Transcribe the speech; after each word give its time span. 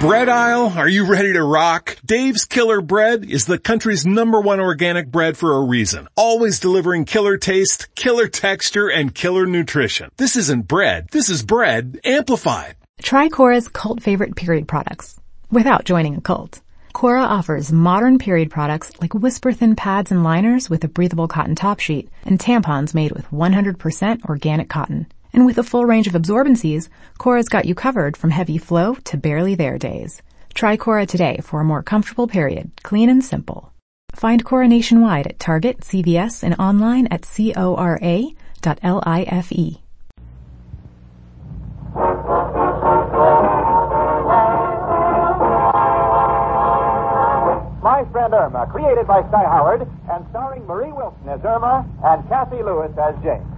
Bread 0.00 0.28
aisle, 0.28 0.72
are 0.76 0.88
you 0.88 1.06
ready 1.06 1.32
to 1.32 1.42
rock? 1.42 1.96
Dave's 2.04 2.44
Killer 2.44 2.82
Bread 2.82 3.24
is 3.24 3.46
the 3.46 3.58
country's 3.58 4.04
number 4.04 4.38
one 4.40 4.60
organic 4.60 5.10
bread 5.10 5.36
for 5.36 5.56
a 5.56 5.64
reason. 5.64 6.08
Always 6.14 6.60
delivering 6.60 7.06
killer 7.06 7.38
taste, 7.38 7.94
killer 7.94 8.28
texture, 8.28 8.88
and 8.88 9.14
killer 9.14 9.46
nutrition. 9.46 10.10
This 10.18 10.36
isn't 10.36 10.68
bread, 10.68 11.08
this 11.10 11.30
is 11.30 11.42
bread 11.42 12.00
amplified. 12.04 12.76
Try 13.02 13.30
Cora's 13.30 13.68
cult 13.68 14.02
favorite 14.02 14.36
period 14.36 14.68
products 14.68 15.18
without 15.50 15.84
joining 15.84 16.16
a 16.16 16.20
cult. 16.20 16.60
Cora 16.92 17.22
offers 17.22 17.72
modern 17.72 18.18
period 18.18 18.50
products 18.50 18.92
like 19.00 19.14
whisper 19.14 19.52
thin 19.52 19.74
pads 19.74 20.12
and 20.12 20.22
liners 20.22 20.70
with 20.70 20.84
a 20.84 20.88
breathable 20.88 21.28
cotton 21.28 21.54
top 21.54 21.80
sheet 21.80 22.08
and 22.24 22.38
tampons 22.38 22.94
made 22.94 23.10
with 23.12 23.28
100% 23.30 24.24
organic 24.26 24.68
cotton. 24.68 25.06
And 25.34 25.44
with 25.44 25.58
a 25.58 25.64
full 25.64 25.84
range 25.84 26.06
of 26.06 26.14
absorbencies, 26.14 26.88
Cora's 27.18 27.48
got 27.48 27.64
you 27.64 27.74
covered 27.74 28.16
from 28.16 28.30
heavy 28.30 28.56
flow 28.56 28.94
to 28.94 29.16
barely 29.16 29.56
there 29.56 29.78
days. 29.78 30.22
Try 30.54 30.76
Cora 30.76 31.06
today 31.06 31.40
for 31.42 31.60
a 31.60 31.64
more 31.64 31.82
comfortable 31.82 32.28
period, 32.28 32.70
clean 32.84 33.08
and 33.08 33.24
simple. 33.24 33.72
Find 34.14 34.44
Cora 34.44 34.68
nationwide 34.68 35.26
at 35.26 35.40
Target, 35.40 35.80
CVS, 35.80 36.44
and 36.44 36.54
online 36.60 37.08
at 37.08 37.22
cora.life. 37.22 38.28
My 47.82 48.04
Friend 48.12 48.32
Irma, 48.32 48.68
created 48.70 49.08
by 49.08 49.22
Cy 49.32 49.44
Howard 49.44 49.88
and 50.12 50.24
starring 50.30 50.64
Marie 50.64 50.92
Wilson 50.92 51.28
as 51.28 51.44
Irma 51.44 51.84
and 52.04 52.28
Cathy 52.28 52.62
Lewis 52.62 52.92
as 52.96 53.16
Jane. 53.24 53.53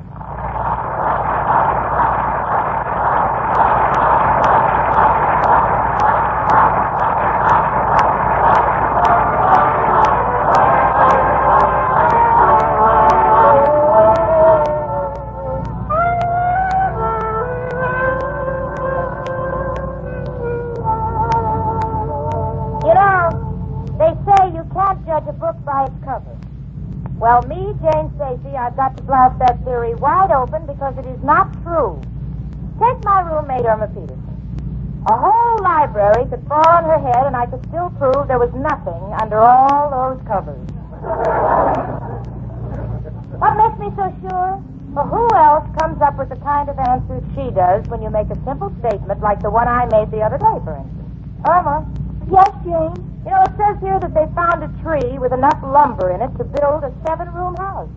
Me 43.87 43.95
so 43.96 44.10
sure? 44.26 44.62
Well, 44.90 45.06
who 45.06 45.29
else 45.37 45.66
comes 45.79 46.01
up 46.02 46.18
with 46.18 46.29
the 46.29 46.37
kind 46.37 46.68
of 46.68 46.79
answers 46.79 47.23
she 47.34 47.51
does 47.54 47.84
when 47.88 48.02
you 48.02 48.10
make 48.10 48.30
a 48.30 48.38
simple 48.45 48.74
statement 48.80 49.20
like 49.20 49.40
the 49.42 49.51
one 49.51 49.68
I 49.68 49.87
made 49.87 50.10
the 50.10 50.23
other 50.23 50.38
day, 50.38 50.56
for 50.65 50.76
instance? 50.76 51.10
Irma, 51.46 51.87
Yes, 52.29 52.51
Jane. 52.64 52.95
you 53.23 53.30
know, 53.30 53.42
it 53.46 53.52
says 53.57 53.76
here 53.80 54.01
that 54.01 54.12
they 54.14 54.26
found 54.34 54.64
a 54.64 54.68
tree 54.82 55.18
with 55.18 55.32
enough 55.32 55.62
lumber 55.62 56.10
in 56.10 56.23
it 56.23 56.34
to 56.38 56.45
build 56.45 56.82
a 56.82 56.90
seven-room 57.07 57.54
house. 57.57 57.88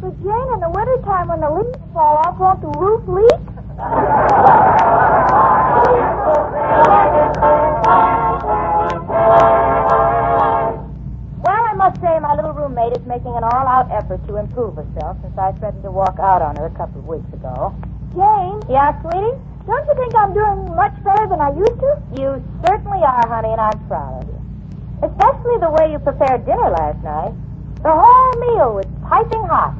But 0.00 0.12
Jane, 0.20 0.48
in 0.54 0.60
the 0.60 0.68
wintertime 0.68 1.28
when 1.28 1.40
the 1.40 1.48
leaves 1.50 1.78
fall 1.94 2.18
off, 2.18 2.36
won't 2.38 2.60
the 2.60 2.68
roof 2.76 3.08
leak? 3.08 3.40
is 12.96 13.04
making 13.06 13.34
an 13.36 13.44
all-out 13.44 13.90
effort 13.90 14.20
to 14.28 14.36
improve 14.36 14.76
herself 14.76 15.16
since 15.22 15.36
I 15.38 15.52
threatened 15.58 15.82
to 15.84 15.90
walk 15.90 16.18
out 16.18 16.42
on 16.42 16.56
her 16.56 16.66
a 16.66 16.74
couple 16.76 17.00
of 17.00 17.06
weeks 17.06 17.28
ago. 17.32 17.74
Jane, 18.14 18.60
Yeah, 18.70 18.92
sweetie? 19.02 19.36
don't 19.68 19.84
you 19.86 19.94
think 19.96 20.14
I'm 20.16 20.32
doing 20.32 20.74
much 20.74 20.96
better 21.04 21.26
than 21.28 21.40
I 21.40 21.50
used 21.52 21.78
to? 21.80 21.90
You 22.16 22.42
certainly 22.66 23.00
are, 23.04 23.26
honey, 23.28 23.52
and 23.52 23.60
I'm 23.60 23.78
proud 23.86 24.22
of 24.24 24.28
you. 24.28 24.38
Especially 25.04 25.58
the 25.60 25.70
way 25.70 25.92
you 25.92 25.98
prepared 26.00 26.44
dinner 26.46 26.70
last 26.70 27.02
night. 27.04 27.34
The 27.82 27.92
whole 27.92 28.32
meal 28.40 28.74
was 28.74 28.86
piping 29.06 29.44
hot, 29.46 29.74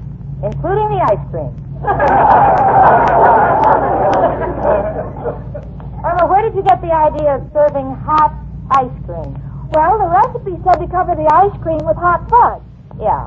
including 0.45 0.89
the 0.93 1.01
ice 1.03 1.25
cream. 1.33 1.55
Irma, 6.05 6.27
where 6.31 6.43
did 6.43 6.55
you 6.55 6.63
get 6.63 6.81
the 6.81 6.93
idea 6.93 7.37
of 7.37 7.51
serving 7.53 7.95
hot 8.07 8.33
ice 8.71 8.91
cream? 9.05 9.35
Well, 9.75 9.99
the 9.99 10.07
recipe 10.09 10.57
said 10.65 10.79
to 10.81 10.87
cover 10.89 11.15
the 11.15 11.27
ice 11.27 11.53
cream 11.63 11.81
with 11.85 11.97
hot 11.97 12.25
fudge. 12.31 12.58
Yeah. 12.99 13.27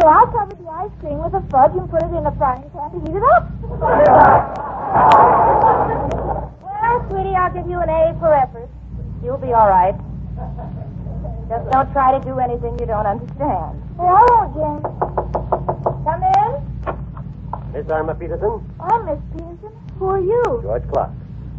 So 0.00 0.08
I 0.08 0.26
covered 0.34 0.58
the 0.58 0.68
ice 0.70 0.90
cream 1.00 1.18
with 1.22 1.34
a 1.34 1.42
fudge 1.50 1.72
and 1.78 1.88
put 1.88 2.02
it 2.02 2.10
in 2.10 2.26
a 2.26 2.34
frying 2.36 2.66
pan 2.74 2.90
to 2.90 2.98
heat 3.06 3.14
it 3.14 3.22
up. 3.38 3.46
Well, 6.60 7.06
sweetie, 7.08 7.34
I'll 7.38 7.52
give 7.54 7.68
you 7.70 7.78
an 7.80 7.88
A 7.88 8.16
for 8.18 8.34
effort. 8.34 8.68
You'll 9.22 9.38
be 9.38 9.52
all 9.52 9.68
right. 9.68 9.94
Just 11.48 11.70
don't 11.70 11.92
try 11.92 12.18
to 12.18 12.24
do 12.24 12.38
anything 12.40 12.76
you 12.80 12.86
don't 12.86 13.06
understand. 13.06 13.78
Hey, 13.96 14.08
I 14.08 14.22
won't, 14.34 14.54
Jane. 14.54 14.82
Come 16.02 16.22
in. 16.24 17.72
Miss 17.72 17.86
Irma 17.90 18.14
Peterson, 18.14 18.62
I'm 18.80 19.06
Miss 19.06 19.18
Peterson. 19.32 19.70
Who 19.98 20.06
are 20.06 20.20
you? 20.20 20.42
George 20.62 20.82
Clark. 20.92 21.10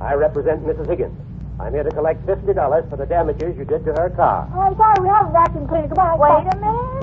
I 0.01 0.13
represent 0.13 0.63
Mrs. 0.65 0.87
Higgins. 0.89 1.15
I'm 1.59 1.71
here 1.73 1.83
to 1.83 1.89
collect 1.91 2.25
fifty 2.25 2.53
dollars 2.53 2.83
for 2.89 2.97
the 2.97 3.05
damages 3.05 3.55
you 3.57 3.63
did 3.63 3.85
to 3.85 3.93
her 3.93 4.09
car. 4.09 4.49
Oh, 4.53 4.59
I'm 4.59 4.75
sorry, 4.75 4.95
we 5.01 5.07
have 5.07 5.29
a 5.29 5.31
vacuum 5.31 5.67
cleaner. 5.67 5.87
Come 5.87 5.99
on. 5.99 6.19
Wait 6.19 6.53
a 6.53 6.57
minute. 6.59 6.94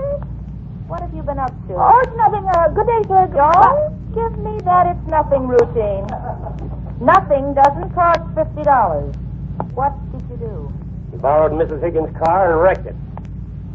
What 0.93 1.01
have 1.01 1.15
you 1.15 1.23
been 1.23 1.39
up 1.39 1.49
to? 1.69 1.73
Oh, 1.73 2.01
it's 2.05 2.13
nothing. 2.21 2.45
Uh, 2.53 2.69
good 2.69 2.85
day, 2.85 3.01
sir. 3.09 3.25
Don't 3.33 4.13
give 4.13 4.37
me 4.45 4.61
that 4.69 4.93
it's 4.93 5.09
nothing 5.09 5.49
routine. 5.49 6.05
Nothing 7.01 7.57
doesn't 7.57 7.95
cost 7.97 8.21
fifty 8.37 8.61
dollars. 8.61 9.17
What 9.73 9.97
did 10.13 10.21
you 10.29 10.37
do? 10.37 10.69
You 11.11 11.17
borrowed 11.17 11.53
Mrs. 11.57 11.81
Higgins' 11.81 12.15
car 12.21 12.53
and 12.53 12.61
wrecked 12.61 12.85
it. 12.85 12.95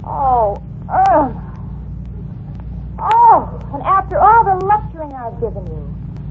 Oh, 0.05 0.61
ugh. 0.85 1.33
Oh, 3.01 3.66
and 3.73 3.81
after 3.81 4.19
all 4.19 4.45
the 4.45 4.63
lecturing 4.63 5.11
I've 5.17 5.41
given 5.41 5.66
you, 5.73 5.81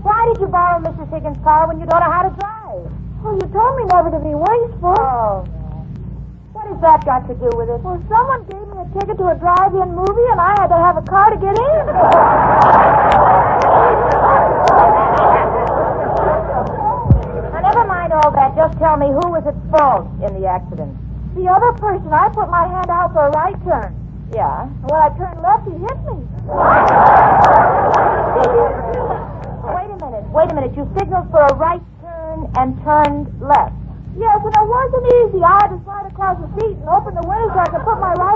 why 0.07 0.31
did 0.31 0.41
you 0.41 0.47
borrow 0.47 0.79
Mrs. 0.79 1.11
Higgins' 1.11 1.43
car 1.43 1.67
when 1.67 1.81
you 1.81 1.87
don't 1.87 1.99
know 1.99 2.13
how 2.15 2.31
to 2.31 2.35
drive? 2.39 2.87
Oh, 3.27 3.35
you 3.35 3.47
told 3.51 3.75
me 3.75 3.91
never 3.91 4.15
to 4.15 4.23
be 4.23 4.39
wasteful. 4.39 4.95
Oh, 5.03 5.43
no. 5.51 5.83
What 6.55 6.71
has 6.71 6.81
that 6.81 7.05
got 7.05 7.27
to 7.27 7.35
do 7.35 7.51
with 7.59 7.75
it? 7.75 7.83
Well, 7.83 7.99
someone 8.07 8.47
gave 8.47 8.63
me 8.63 8.66
a 8.87 9.01
ticket 9.01 9.19
to 9.19 9.27
a 9.29 9.35
drive-in 9.35 9.95
movie, 9.95 10.27
and 10.31 10.41
I 10.41 10.55
had 10.59 10.69
to 10.69 10.77
have 10.77 10.97
a 10.97 11.03
car 11.03 11.31
to 11.31 11.37
get 11.37 11.59
in. 11.59 11.87
Now, 17.53 17.61
never 17.63 17.85
mind 17.87 18.13
all 18.13 18.31
that. 18.33 18.55
Just 18.57 18.79
tell 18.79 18.97
me 18.97 19.07
who 19.07 19.31
was 19.31 19.47
at 19.47 19.55
fault 19.71 20.07
in 20.23 20.41
the 20.41 20.47
accident. 20.47 20.97
The 21.35 21.49
other 21.49 21.73
person, 21.79 22.13
I 22.13 22.29
put 22.31 22.49
my 22.51 22.67
hand 22.67 22.91
out 22.91 23.13
for 23.13 23.27
a 23.27 23.31
right 23.31 23.57
turn. 23.65 23.95
Yeah. 24.35 24.65
And 24.65 24.91
when 24.91 25.01
I 25.01 25.09
turned 25.17 25.41
left, 25.43 25.65
he 25.69 25.73
hit 25.79 25.99
me. 26.09 26.17
Wait 29.67 29.91
a 29.91 29.97
minute. 30.01 30.25
Wait 30.33 30.51
a 30.51 30.55
minute. 30.55 30.75
You 30.77 30.89
signaled 30.99 31.31
for 31.31 31.43
a 31.43 31.55
right 31.55 31.83
turn 32.01 32.51
and 32.57 32.77
turned 32.83 33.29
left. 33.41 33.75
Yes, 34.17 34.41
and 34.41 34.55
it 34.57 34.65
wasn't 34.65 35.05
easy. 35.13 35.45
I 35.45 35.61
had 35.61 35.69
to 35.77 35.79
slide 35.85 36.09
across 36.09 36.41
the 36.41 36.49
seat 36.57 36.73
and 36.81 36.89
open 36.89 37.13
the 37.13 37.21
window 37.29 37.53
so 37.53 37.61
I 37.61 37.69
could 37.69 37.85
put 37.85 38.01
my 38.01 38.17
right. 38.17 38.36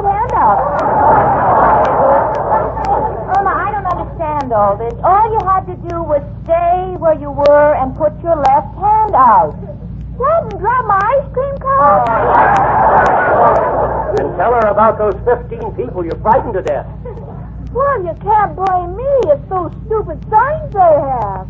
Irma, 3.37 3.53
I 3.55 3.71
don't 3.71 3.87
understand 3.87 4.53
all 4.53 4.77
this. 4.77 4.95
All 5.05 5.31
you 5.31 5.41
had 5.47 5.67
to 5.67 5.77
do 5.89 6.03
was 6.03 6.23
stay 6.45 6.97
where 6.99 7.15
you 7.15 7.31
were 7.31 7.75
and 7.75 7.95
put 7.97 8.13
your 8.23 8.37
left 8.37 8.75
hand 8.79 9.15
out. 9.15 9.55
Dad, 10.21 10.43
and 10.53 10.61
grab 10.61 10.85
my 10.85 11.01
ice 11.01 11.29
cream 11.33 11.57
cone. 11.59 12.05
And 14.21 14.37
tell 14.37 14.53
her 14.53 14.69
about 14.69 14.99
those 14.99 15.15
fifteen 15.25 15.73
people 15.73 16.05
you 16.05 16.13
frightened 16.21 16.55
to 16.55 16.63
death. 16.63 16.87
Well, 17.73 18.03
you 18.05 18.15
can't 18.21 18.57
blame 18.57 18.97
me. 18.97 19.11
It's 19.31 19.49
those 19.49 19.73
stupid 19.87 20.19
signs 20.29 20.73
they 20.75 20.81
have. 20.81 21.47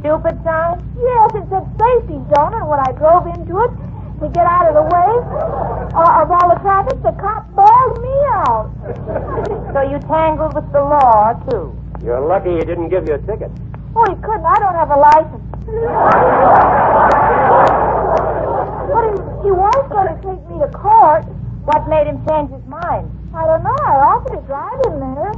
Stupid 0.00 0.38
signs? 0.44 0.82
Yes, 1.00 1.30
it 1.34 1.48
said 1.48 1.64
safety 1.80 2.20
zone, 2.36 2.54
and 2.54 2.68
when 2.68 2.78
I 2.78 2.92
drove 2.92 3.26
into 3.26 3.58
it 3.64 3.72
to 4.20 4.28
get 4.30 4.46
out 4.46 4.68
of 4.68 4.74
the 4.78 4.82
way 4.82 5.10
uh, 5.96 6.22
of 6.22 6.30
all 6.30 6.48
the 6.52 6.60
traffic, 6.62 7.02
the 7.02 7.10
cop 7.18 7.42
bailed 7.42 7.50
me 7.50 7.51
out. 8.32 8.72
So 9.72 9.80
you 9.82 9.98
tangled 10.08 10.54
with 10.54 10.70
the 10.72 10.80
law, 10.80 11.34
too. 11.50 11.76
You're 12.04 12.20
lucky 12.20 12.50
he 12.56 12.60
didn't 12.64 12.88
give 12.88 13.06
you 13.06 13.14
a 13.14 13.18
ticket. 13.18 13.50
Oh, 13.94 14.04
he 14.08 14.16
couldn't. 14.22 14.44
I 14.46 14.58
don't 14.58 14.74
have 14.74 14.90
a 14.90 14.96
license. 14.98 15.44
But 18.92 19.04
he, 19.08 19.14
he 19.46 19.50
was 19.52 19.80
going 19.88 20.08
to 20.08 20.16
take 20.24 20.42
me 20.50 20.58
to 20.60 20.68
court. 20.72 21.24
What 21.64 21.88
made 21.88 22.06
him 22.08 22.18
change 22.26 22.50
his 22.50 22.64
mind? 22.66 23.06
I 23.34 23.46
don't 23.46 23.62
know. 23.62 23.76
I 23.86 24.12
offered 24.12 24.34
to 24.34 24.42
drive 24.50 24.80
him 24.84 24.98
there. 25.14 25.32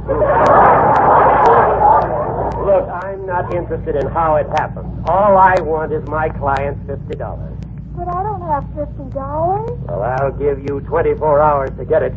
Look, 2.65 2.89
I'm 2.89 3.25
not 3.25 3.53
interested 3.53 3.95
in 3.95 4.07
how 4.11 4.35
it 4.37 4.47
happened. 4.57 5.07
All 5.07 5.37
I 5.37 5.55
want 5.61 5.93
is 5.93 6.03
my 6.09 6.29
client's 6.29 6.81
fifty 6.87 7.15
dollars. 7.15 7.53
But 7.95 8.07
I 8.09 8.23
don't 8.23 8.41
have 8.41 8.65
fifty 8.75 9.07
dollars. 9.13 9.69
Well, 9.87 10.01
I'll 10.01 10.31
give 10.31 10.59
you 10.67 10.81
24 10.81 11.41
hours 11.41 11.69
to 11.77 11.85
get 11.85 12.01
it. 12.01 12.13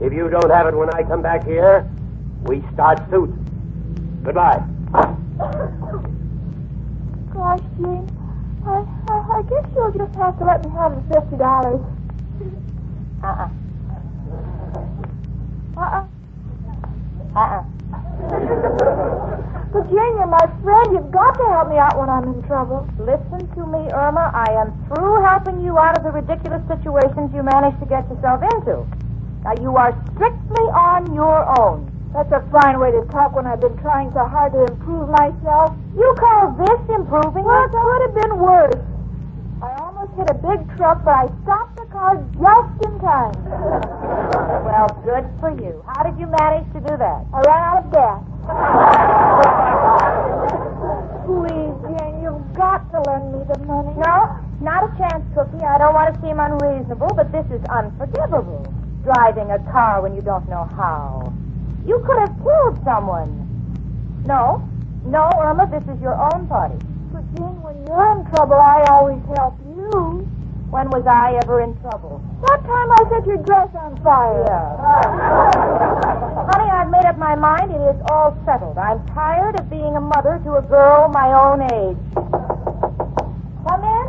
If 0.00 0.12
you 0.12 0.28
don't 0.28 0.50
have 0.50 0.66
it 0.66 0.76
when 0.76 0.90
I 0.94 1.02
come 1.02 1.22
back 1.22 1.44
here, 1.46 1.88
we 2.44 2.62
start 2.74 2.98
suit. 3.10 3.30
Goodbye. 4.24 4.62
Gosh, 7.32 7.60
Jane, 7.78 8.06
I, 8.66 8.84
I, 9.08 9.38
I 9.38 9.42
guess 9.48 9.66
you'll 9.74 9.92
just 9.92 10.14
have 10.16 10.38
to 10.38 10.44
let 10.44 10.64
me 10.64 10.70
have 10.72 10.94
the 10.94 11.02
fifty 11.14 11.36
dollars. 11.36 11.80
Uh-uh. 13.22 13.48
Uh-uh. 15.76 16.06
Uh-uh. 17.36 17.64
But 19.72 19.84
Jane, 19.90 20.14
you're 20.18 20.26
my 20.26 20.46
friend. 20.62 20.86
You've 20.92 21.10
got 21.10 21.32
to 21.32 21.44
help 21.50 21.68
me 21.68 21.78
out 21.78 21.98
when 21.98 22.08
I'm 22.08 22.34
in 22.34 22.42
trouble. 22.46 22.86
Listen 22.98 23.48
to 23.54 23.66
me, 23.66 23.90
Irma. 23.92 24.30
I 24.34 24.52
am 24.52 24.70
through 24.86 25.22
helping 25.22 25.60
you 25.64 25.78
out 25.78 25.98
of 25.98 26.04
the 26.04 26.12
ridiculous 26.12 26.62
situations 26.68 27.32
you 27.34 27.42
managed 27.42 27.80
to 27.80 27.86
get 27.86 28.08
yourself 28.08 28.42
into. 28.42 28.86
Now, 29.44 29.52
you 29.60 29.76
are 29.76 29.92
strictly 30.16 30.64
on 30.72 31.12
your 31.12 31.44
own. 31.60 31.84
That's 32.14 32.32
a 32.32 32.40
fine 32.48 32.80
way 32.80 32.90
to 32.92 33.04
talk 33.12 33.36
when 33.36 33.46
I've 33.46 33.60
been 33.60 33.76
trying 33.78 34.08
so 34.16 34.24
hard 34.24 34.52
to 34.56 34.64
improve 34.72 35.10
myself. 35.10 35.76
You 35.92 36.14
call 36.16 36.56
this 36.56 36.80
improving 36.88 37.44
Well, 37.44 37.64
it 37.64 37.70
could 37.76 38.00
have 38.08 38.14
been 38.24 38.38
worse. 38.38 38.80
I 39.60 39.68
almost 39.84 40.16
hit 40.16 40.30
a 40.30 40.34
big 40.40 40.64
truck, 40.76 41.04
but 41.04 41.12
I 41.12 41.26
stopped 41.44 41.76
the 41.76 41.84
car 41.92 42.16
just 42.16 42.84
in 42.88 42.98
time. 43.00 43.34
Well, 44.64 44.88
good 45.04 45.28
for 45.38 45.50
you. 45.62 45.84
How 45.86 46.02
did 46.02 46.18
you 46.18 46.26
manage 46.26 46.66
to 46.72 46.80
do 46.80 46.96
that? 46.96 47.24
I 47.32 47.40
ran 47.46 47.62
out 47.62 47.84
of 47.84 47.92
gas. 47.92 48.20
Please, 51.28 51.74
Jane, 51.94 52.22
you've 52.22 52.52
got 52.56 52.90
to 52.90 52.98
lend 53.06 53.30
me 53.32 53.44
the 53.46 53.58
money. 53.64 53.94
No, 53.94 54.26
not 54.60 54.90
a 54.90 54.96
chance, 54.98 55.22
Cookie. 55.34 55.62
I 55.62 55.78
don't 55.78 55.94
want 55.94 56.12
to 56.14 56.20
seem 56.20 56.40
unreasonable, 56.40 57.12
but 57.14 57.30
this 57.30 57.46
is 57.54 57.62
unforgivable. 57.70 58.66
Driving 59.04 59.50
a 59.50 59.58
car 59.70 60.00
when 60.00 60.14
you 60.14 60.22
don't 60.22 60.48
know 60.48 60.64
how. 60.76 61.32
You 61.86 62.02
could 62.06 62.18
have 62.18 62.34
killed 62.42 62.80
someone. 62.84 63.44
No, 64.24 64.66
no, 65.04 65.28
Irma, 65.38 65.68
this 65.68 65.84
is 65.94 66.00
your 66.00 66.16
own 66.16 66.48
party. 66.48 66.76
But, 67.12 67.20
Jane, 67.36 67.60
when 67.60 67.76
you're 67.84 68.12
in 68.16 68.24
trouble, 68.32 68.56
I 68.56 68.80
always 68.88 69.20
help 69.36 69.60
you. 69.68 70.24
When 70.72 70.88
was 70.88 71.04
I 71.06 71.36
ever 71.44 71.60
in 71.60 71.76
trouble? 71.84 72.24
That 72.48 72.64
time 72.64 72.88
I 72.90 73.04
set 73.12 73.26
your 73.28 73.36
dress 73.44 73.68
on 73.76 74.00
fire. 74.02 74.42
Yeah. 74.48 76.48
Honey, 76.50 76.70
I've 76.72 76.88
made 76.90 77.04
up 77.04 77.18
my 77.18 77.34
mind. 77.36 77.70
It 77.70 77.84
is 77.94 78.00
all 78.10 78.32
settled. 78.46 78.78
I'm 78.78 79.04
tired 79.12 79.60
of 79.60 79.68
being 79.68 79.94
a 79.96 80.00
mother 80.00 80.40
to 80.42 80.54
a 80.54 80.62
girl 80.62 81.08
my 81.12 81.28
own 81.36 81.60
age. 81.68 82.00
Come 83.68 83.84
in. 83.84 84.08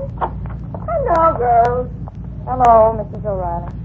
Hello, 0.87 1.35
girls. 1.37 1.91
Hello, 2.47 2.95
Mrs. 2.95 3.25
O'Reilly. 3.25 3.84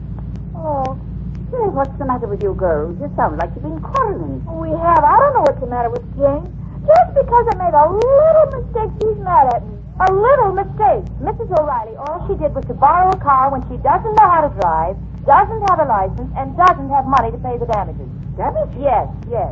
Say, 1.51 1.67
what's 1.67 1.91
the 1.99 2.07
matter 2.07 2.31
with 2.31 2.43
you 2.47 2.55
girls? 2.55 2.95
You 3.03 3.11
sound 3.19 3.43
like 3.43 3.51
you've 3.59 3.67
been 3.67 3.83
quarreling. 3.83 4.39
we 4.63 4.71
have. 4.71 5.03
I 5.03 5.19
don't 5.19 5.35
know 5.35 5.43
what's 5.43 5.59
the 5.59 5.67
matter 5.67 5.91
with 5.91 6.07
Jane. 6.15 6.47
Just 6.87 7.11
because 7.11 7.45
I 7.51 7.55
made 7.59 7.75
a 7.75 7.87
little 7.91 8.47
mistake, 8.55 8.91
she's 9.03 9.19
mad 9.19 9.51
at 9.51 9.67
me. 9.67 9.75
A 9.99 10.09
little 10.15 10.55
mistake. 10.55 11.05
Mrs. 11.19 11.51
O'Reilly, 11.59 11.99
all 12.07 12.23
she 12.31 12.39
did 12.39 12.55
was 12.55 12.63
to 12.71 12.75
borrow 12.79 13.11
a 13.11 13.19
car 13.19 13.51
when 13.51 13.67
she 13.67 13.83
doesn't 13.83 14.15
know 14.15 14.29
how 14.31 14.47
to 14.47 14.53
drive, 14.63 14.95
doesn't 15.27 15.63
have 15.67 15.83
a 15.83 15.91
license, 15.91 16.31
and 16.39 16.55
doesn't 16.55 16.89
have 16.89 17.11
money 17.11 17.35
to 17.35 17.41
pay 17.43 17.59
the 17.59 17.67
damages. 17.67 18.07
Damage? 18.39 18.71
Yes, 18.79 19.11
yes. 19.27 19.51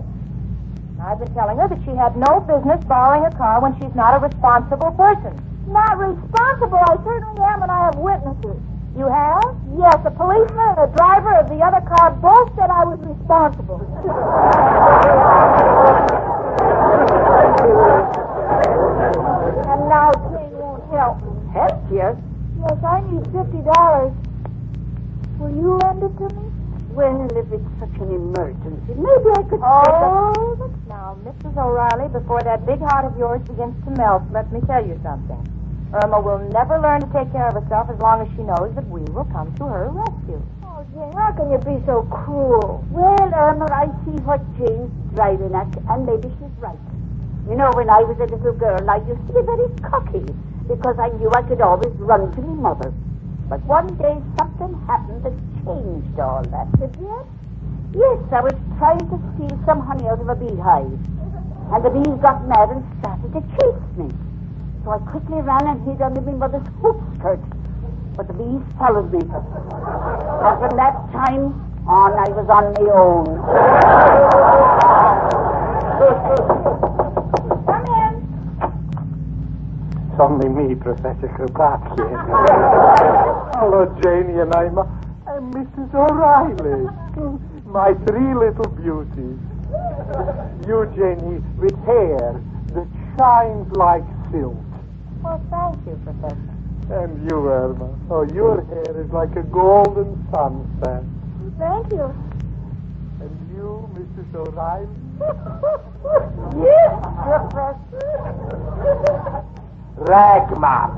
I've 1.02 1.18
been 1.18 1.34
telling 1.34 1.58
her 1.58 1.66
that 1.66 1.82
she 1.82 1.98
had 1.98 2.14
no 2.14 2.38
business 2.46 2.78
borrowing 2.86 3.26
a 3.26 3.34
car 3.34 3.58
when 3.58 3.74
she's 3.82 3.94
not 3.98 4.14
a 4.14 4.22
responsible 4.22 4.94
person. 4.94 5.34
Not 5.66 5.98
responsible. 5.98 6.78
I 6.78 6.94
certainly 7.02 7.42
am, 7.42 7.66
and 7.66 7.70
I 7.74 7.90
have 7.90 7.98
witnesses. 7.98 8.62
You 8.96 9.06
have? 9.08 9.42
Yes, 9.78 9.98
a 10.04 10.10
policeman 10.10 10.74
and 10.74 10.78
a 10.78 10.90
driver 10.96 11.34
of 11.36 11.48
the 11.48 11.60
other 11.62 11.80
car 11.86 12.10
both 12.18 12.50
said 12.56 12.70
I 12.70 12.84
was 12.84 12.98
responsible. 13.04 13.78
and 19.68 19.88
now 19.88 20.10
Jane 20.32 20.56
won't 20.58 20.84
help 20.90 21.22
me. 21.22 21.52
Help 21.52 21.90
you? 21.90 22.08
Yes, 22.58 22.78
I 22.82 23.00
need 23.10 23.24
fifty 23.30 23.62
dollars. 23.62 24.12
Will 25.38 25.54
you 25.54 25.78
lend 25.78 26.02
it 26.02 26.16
to 26.18 26.34
me? 26.34 26.48
Well, 26.90 27.28
if 27.30 27.52
it's 27.52 27.70
such 27.78 27.94
an 28.00 28.10
emergency, 28.10 28.94
maybe 28.98 29.30
I 29.30 29.42
could... 29.46 29.60
Oh, 29.62 30.56
but 30.58 30.88
now, 30.88 31.16
Mrs. 31.22 31.56
O'Reilly, 31.56 32.08
before 32.08 32.42
that 32.42 32.66
big 32.66 32.80
heart 32.80 33.04
of 33.04 33.16
yours 33.16 33.40
begins 33.46 33.76
to 33.84 33.90
melt, 33.92 34.24
let 34.32 34.50
me 34.52 34.60
tell 34.66 34.84
you 34.84 34.98
something. 35.04 35.57
Irma 35.92 36.20
will 36.20 36.38
never 36.52 36.78
learn 36.78 37.00
to 37.00 37.08
take 37.16 37.32
care 37.32 37.48
of 37.48 37.54
herself 37.56 37.88
as 37.88 37.98
long 38.00 38.20
as 38.20 38.28
she 38.36 38.44
knows 38.44 38.74
that 38.76 38.86
we 38.92 39.00
will 39.08 39.24
come 39.32 39.54
to 39.56 39.64
her 39.64 39.88
rescue. 39.88 40.36
Oh, 40.60 40.84
Jane, 40.92 41.12
how 41.16 41.32
can 41.32 41.48
you 41.48 41.56
be 41.64 41.80
so 41.88 42.04
cruel? 42.12 42.84
Well, 42.92 43.16
Irma, 43.32 43.72
I 43.72 43.88
see 44.04 44.20
what 44.28 44.44
Jane's 44.60 44.92
driving 45.16 45.54
at, 45.56 45.72
and 45.88 46.04
maybe 46.04 46.28
she's 46.36 46.52
right. 46.60 46.76
You 47.48 47.56
know, 47.56 47.72
when 47.72 47.88
I 47.88 48.04
was 48.04 48.20
a 48.20 48.28
little 48.28 48.52
girl, 48.52 48.84
I 48.84 49.00
used 49.08 49.24
to 49.28 49.32
be 49.32 49.40
very 49.40 49.72
cocky 49.80 50.28
because 50.68 51.00
I 51.00 51.08
knew 51.16 51.32
I 51.32 51.40
could 51.48 51.64
always 51.64 51.96
run 51.96 52.32
to 52.36 52.40
my 52.42 52.76
mother. 52.76 52.92
But 53.48 53.64
one 53.64 53.88
day 53.96 54.20
something 54.36 54.76
happened 54.84 55.24
that 55.24 55.32
changed 55.64 56.20
all 56.20 56.44
that. 56.52 56.68
Did 56.76 57.00
you? 57.00 57.16
Yes, 57.96 58.20
I 58.28 58.44
was 58.44 58.52
trying 58.76 59.00
to 59.08 59.16
steal 59.32 59.56
some 59.64 59.80
honey 59.80 60.04
out 60.04 60.20
of 60.20 60.28
a 60.28 60.36
beehive. 60.36 61.00
And 61.72 61.80
the 61.80 61.88
bees 61.88 62.20
got 62.20 62.44
mad 62.44 62.68
and 62.76 62.84
started 63.00 63.32
to 63.32 63.40
chase 63.56 63.88
me. 63.96 64.27
So 64.88 64.94
I 64.94 64.98
quickly 65.00 65.42
ran 65.42 65.66
and 65.66 65.84
hid 65.86 66.00
under 66.00 66.22
my 66.22 66.32
mother's 66.32 66.66
hoop 66.80 66.96
skirt. 67.18 67.44
But 68.16 68.26
the 68.26 68.32
bees 68.32 68.64
followed 68.78 69.12
me. 69.12 69.20
And 69.20 69.30
from 70.64 70.72
that 70.80 70.96
time 71.12 71.52
on, 71.86 72.16
I 72.16 72.24
was 72.32 72.48
on 72.48 72.72
my 72.72 72.88
own. 72.96 73.28
Come 77.68 77.84
in. 78.00 78.16
It's 80.08 80.18
only 80.18 80.48
me, 80.48 80.74
Professor 80.74 81.28
Kropotkin. 81.36 82.16
Hello, 83.60 83.94
Janie 84.00 84.40
and 84.40 84.54
I'm, 84.54 84.78
I'm 85.28 85.52
Mrs. 85.52 85.92
O'Reilly. 85.92 86.88
My 87.66 87.92
three 88.08 88.32
little 88.32 88.72
beauties. 88.72 89.36
You, 90.66 90.90
Janie, 90.96 91.44
with 91.58 91.76
hair 91.84 92.40
that 92.72 92.88
shines 93.18 93.70
like 93.76 94.04
silk. 94.32 94.56
Well, 95.28 95.44
thank 95.50 95.86
you, 95.86 96.00
Professor. 96.04 96.54
And 97.04 97.30
you, 97.30 97.36
Irma. 97.48 97.94
Oh, 98.10 98.22
your 98.32 98.64
hair 98.64 98.98
is 98.98 99.12
like 99.12 99.36
a 99.36 99.42
golden 99.42 100.26
sunset. 100.32 101.04
Thank 101.58 101.92
you. 101.92 102.14
And 103.20 103.34
you, 103.52 103.90
Mrs. 103.92 104.34
O'Reilly? 104.34 104.88
yes, 106.64 106.96
Professor. 107.28 108.08
Ragmap. 109.98 110.92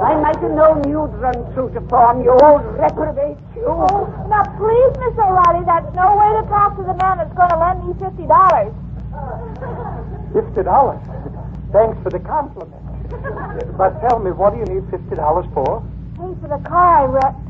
I 0.00 0.14
might 0.16 0.36
have 0.40 0.50
known 0.50 0.88
you'd 0.88 1.12
run 1.20 1.52
through 1.52 1.74
to 1.74 1.80
form, 1.88 2.22
you 2.24 2.30
old 2.42 2.64
reprobate. 2.80 3.43
Oh, 3.66 4.04
now 4.28 4.44
please, 4.60 4.92
Miss 5.00 5.16
O'Reilly, 5.18 5.64
that's 5.64 5.88
no 5.96 6.16
way 6.16 6.30
to 6.40 6.42
talk 6.48 6.76
to 6.76 6.82
the 6.84 6.94
man 7.00 7.16
that's 7.18 7.32
going 7.32 7.48
to 7.48 7.58
lend 7.58 7.80
me 7.86 7.92
fifty 7.96 8.26
dollars. 8.28 8.72
Fifty 10.36 10.62
dollars. 10.62 11.00
Thanks 11.72 11.96
for 12.02 12.10
the 12.10 12.20
compliment. 12.20 12.76
But 13.78 14.00
tell 14.04 14.18
me, 14.20 14.30
what 14.32 14.52
do 14.52 14.60
you 14.60 14.68
need 14.68 14.84
fifty 14.90 15.16
dollars 15.16 15.46
for? 15.54 15.80
Pay 16.20 16.32
for 16.40 16.48
the 16.52 16.60
car 16.68 17.02
I 17.02 17.04
wrecked. 17.08 17.40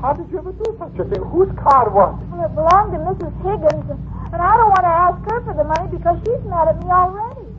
How 0.00 0.12
did 0.14 0.30
you 0.30 0.38
ever 0.38 0.52
do 0.52 0.68
such 0.78 0.94
a 0.94 1.04
thing? 1.10 1.22
Whose 1.34 1.50
car 1.58 1.90
was 1.90 2.14
it? 2.22 2.26
Well, 2.30 2.46
it 2.46 2.54
belonged 2.54 2.92
to 2.94 3.00
Mrs. 3.02 3.34
Higgins, 3.42 3.90
and 4.30 4.38
I 4.38 4.54
don't 4.54 4.70
want 4.70 4.86
to 4.86 4.94
ask 4.94 5.18
her 5.26 5.42
for 5.42 5.54
the 5.58 5.66
money 5.66 5.90
because 5.90 6.22
she's 6.22 6.42
mad 6.46 6.70
at 6.70 6.78
me 6.78 6.86
already. 6.86 7.50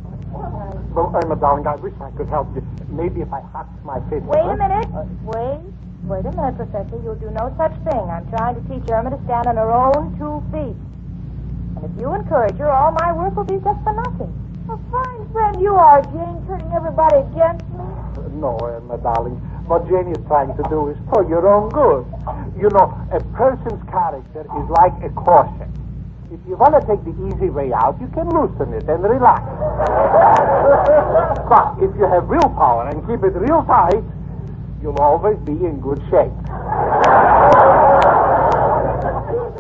Well, 0.96 1.12
Irma, 1.20 1.36
darling, 1.36 1.68
I 1.68 1.76
wish 1.76 1.94
I 2.00 2.12
could 2.12 2.30
help 2.30 2.48
you. 2.56 2.64
Maybe 2.88 3.20
if 3.22 3.32
I 3.34 3.42
hopped 3.52 3.76
my 3.84 4.00
face. 4.10 4.24
Wait 4.24 4.40
a 4.40 4.56
minute. 4.56 4.88
Wait. 5.28 5.60
Wait 6.10 6.26
a 6.26 6.32
minute, 6.34 6.58
Professor. 6.58 6.98
You'll 7.06 7.22
do 7.22 7.30
no 7.30 7.54
such 7.54 7.70
thing. 7.86 8.02
I'm 8.10 8.26
trying 8.34 8.58
to 8.58 8.64
teach 8.66 8.82
Irma 8.90 9.14
to 9.14 9.22
stand 9.30 9.46
on 9.46 9.62
her 9.62 9.70
own 9.70 10.18
two 10.18 10.42
feet. 10.50 10.74
And 11.78 11.86
if 11.86 11.94
you 12.02 12.10
encourage 12.18 12.58
her, 12.58 12.66
all 12.66 12.90
my 12.98 13.14
work 13.14 13.38
will 13.38 13.46
be 13.46 13.62
just 13.62 13.78
for 13.86 13.94
nothing. 13.94 14.34
A 14.74 14.78
fine 14.90 15.22
friend 15.30 15.62
you 15.62 15.78
are, 15.78 16.02
Jane, 16.10 16.42
turning 16.50 16.74
everybody 16.74 17.22
against 17.30 17.62
me. 17.78 17.86
Uh, 18.18 18.26
no, 18.42 18.58
uh, 18.58 18.82
Irma, 18.82 18.98
darling. 19.06 19.38
What 19.70 19.86
Jane 19.86 20.10
is 20.10 20.18
trying 20.26 20.50
to 20.58 20.66
do 20.66 20.90
is 20.90 20.98
for 21.14 21.30
your 21.30 21.46
own 21.46 21.70
good. 21.70 22.10
You 22.58 22.74
know, 22.74 22.90
a 23.14 23.22
person's 23.38 23.78
character 23.94 24.50
is 24.50 24.66
like 24.82 24.98
a 25.06 25.14
corset. 25.14 25.70
If 26.34 26.42
you 26.50 26.58
want 26.58 26.74
to 26.74 26.82
take 26.90 27.06
the 27.06 27.14
easy 27.30 27.54
way 27.54 27.70
out, 27.70 28.02
you 28.02 28.10
can 28.18 28.26
loosen 28.34 28.74
it 28.74 28.90
and 28.90 29.06
relax. 29.06 29.46
but 31.54 31.78
if 31.78 31.94
you 31.94 32.10
have 32.10 32.26
real 32.26 32.50
power 32.58 32.90
and 32.90 32.98
keep 33.06 33.22
it 33.22 33.38
real 33.38 33.62
tight, 33.70 34.02
you'll 34.82 35.00
always 35.00 35.38
be 35.40 35.54
in 35.54 35.80
good 35.82 36.00
shape. 36.10 36.32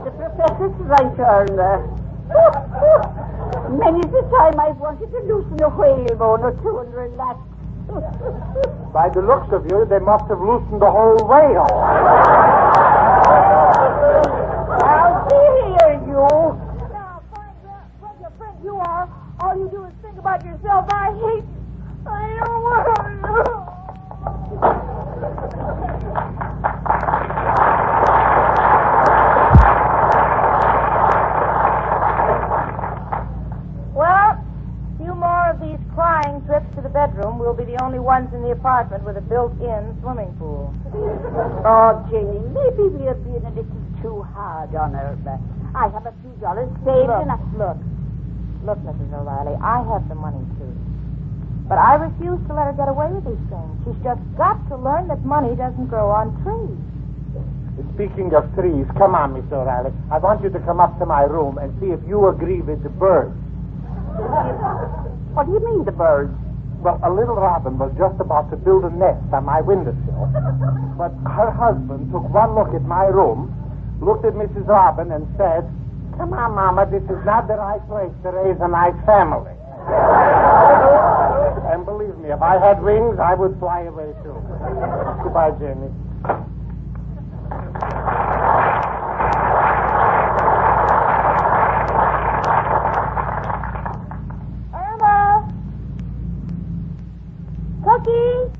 The 0.03 0.11
professor's 0.15 0.75
right, 0.87 1.19
Irma. 1.19 1.83
Uh, 2.29 3.69
Many's 3.69 4.11
the 4.11 4.21
time 4.31 4.59
I've 4.59 4.77
wanted 4.77 5.11
to 5.11 5.19
loosen 5.27 5.61
a 5.63 5.69
whalebone 5.69 6.41
or 6.41 6.51
two 6.61 6.79
and 6.79 6.93
relax. 6.93 7.39
By 8.93 9.09
the 9.09 9.21
looks 9.21 9.51
of 9.51 9.65
you, 9.69 9.85
they 9.89 9.99
must 9.99 10.25
have 10.29 10.39
loosened 10.39 10.81
the 10.81 10.89
whole 10.91 11.17
whale. 11.27 11.67
Now, 14.79 15.27
see 15.29 15.49
here, 15.73 15.99
you. 16.07 16.27
Now, 16.93 17.21
fine, 17.33 17.55
what 17.99 18.15
your 18.21 18.31
friend 18.37 18.57
you 18.63 18.75
are. 18.77 19.09
All 19.41 19.57
you 19.57 19.69
do 19.69 19.85
is 19.85 19.93
think 20.01 20.17
about 20.17 20.45
yourself. 20.45 20.85
I 20.91 21.11
hate. 21.13 21.43
I 22.05 22.37
don't 22.45 22.61
want 22.63 22.85
to. 22.85 23.69
Well, 33.93 34.31
a 34.31 34.97
few 34.97 35.13
more 35.15 35.49
of 35.49 35.59
these 35.59 35.79
crying 35.93 36.41
trips 36.45 36.73
to 36.75 36.81
the 36.81 36.89
bedroom. 36.89 37.39
We'll 37.39 37.53
be 37.53 37.65
the 37.65 37.77
only 38.49 38.55
the 38.55 38.59
apartment 38.59 39.03
with 39.03 39.17
a 39.17 39.21
built-in 39.21 39.97
swimming 40.01 40.33
pool. 40.37 40.73
Oh, 41.65 42.05
Janie, 42.09 42.41
maybe 42.49 42.89
we're 42.89 43.13
being 43.13 43.45
a 43.45 43.49
little 43.49 43.83
too 44.01 44.23
hard 44.33 44.73
on 44.75 44.93
her. 44.93 45.17
But 45.23 45.39
I 45.75 45.89
have 45.89 46.05
a 46.05 46.13
few 46.21 46.33
dollars 46.41 46.69
saved 46.85 47.09
Look, 47.09 47.21
and 47.21 47.31
I... 47.31 47.37
look, 47.57 47.77
look, 48.65 48.79
Mrs. 48.79 49.13
O'Reilly. 49.13 49.55
I 49.61 49.83
have 49.93 50.07
the 50.09 50.15
money 50.15 50.43
too, 50.57 50.73
but 51.67 51.77
I 51.77 51.95
refuse 51.95 52.39
to 52.47 52.53
let 52.53 52.67
her 52.67 52.73
get 52.73 52.89
away 52.89 53.11
with 53.13 53.25
these 53.25 53.45
things. 53.49 53.73
She's 53.85 53.99
just 54.03 54.21
got 54.37 54.57
to 54.69 54.75
learn 54.77 55.07
that 55.09 55.23
money 55.25 55.55
doesn't 55.55 55.87
grow 55.87 56.09
on 56.09 56.33
trees. 56.43 56.77
Speaking 57.95 58.33
of 58.33 58.43
trees, 58.55 58.85
come 58.97 59.15
on, 59.15 59.33
Miss 59.33 59.45
O'Reilly. 59.53 59.93
I 60.11 60.17
want 60.17 60.43
you 60.43 60.49
to 60.49 60.59
come 60.67 60.79
up 60.79 60.99
to 60.99 61.05
my 61.05 61.23
room 61.23 61.57
and 61.59 61.71
see 61.79 61.91
if 61.95 61.99
you 62.07 62.27
agree 62.27 62.59
with 62.61 62.83
the 62.83 62.89
birds. 62.89 63.35
What 65.31 65.45
do 65.45 65.53
you 65.53 65.63
mean, 65.63 65.85
the 65.85 65.93
birds? 65.93 66.35
Well, 66.79 66.99
a 67.03 67.11
little 67.11 67.35
robin 67.35 67.77
was 67.77 67.91
just 67.97 68.19
about 68.21 68.49
to 68.51 68.57
build 68.57 68.85
a 68.85 68.89
nest 68.89 69.19
on 69.33 69.43
my 69.45 69.59
windowsill. 69.61 70.31
but 70.97 71.11
her 71.27 71.51
husband 71.51 72.11
took 72.11 72.23
one 72.31 72.55
look 72.55 72.73
at 72.73 72.83
my 72.83 73.05
room, 73.11 73.51
looked 74.01 74.23
at 74.25 74.33
Mrs. 74.33 74.65
Robin, 74.67 75.11
and 75.11 75.27
said, 75.37 75.67
Come 76.17 76.33
on, 76.33 76.55
Mama, 76.55 76.85
this 76.89 77.03
is 77.03 77.19
not 77.25 77.47
the 77.47 77.55
right 77.55 77.83
place 77.87 78.11
to 78.23 78.31
raise 78.31 78.57
a 78.61 78.67
nice 78.67 78.95
family. 79.05 79.51
and 81.71 81.85
believe 81.85 82.15
me, 82.19 82.31
if 82.31 82.41
I 82.41 82.55
had 82.59 82.81
wings, 82.83 83.19
I 83.19 83.35
would 83.35 83.59
fly 83.59 83.81
away 83.81 84.11
too. 84.23 84.35
Goodbye, 85.23 85.51
Janie. 85.59 85.91
Irma! 94.73 95.47
Cookie! 97.83 98.51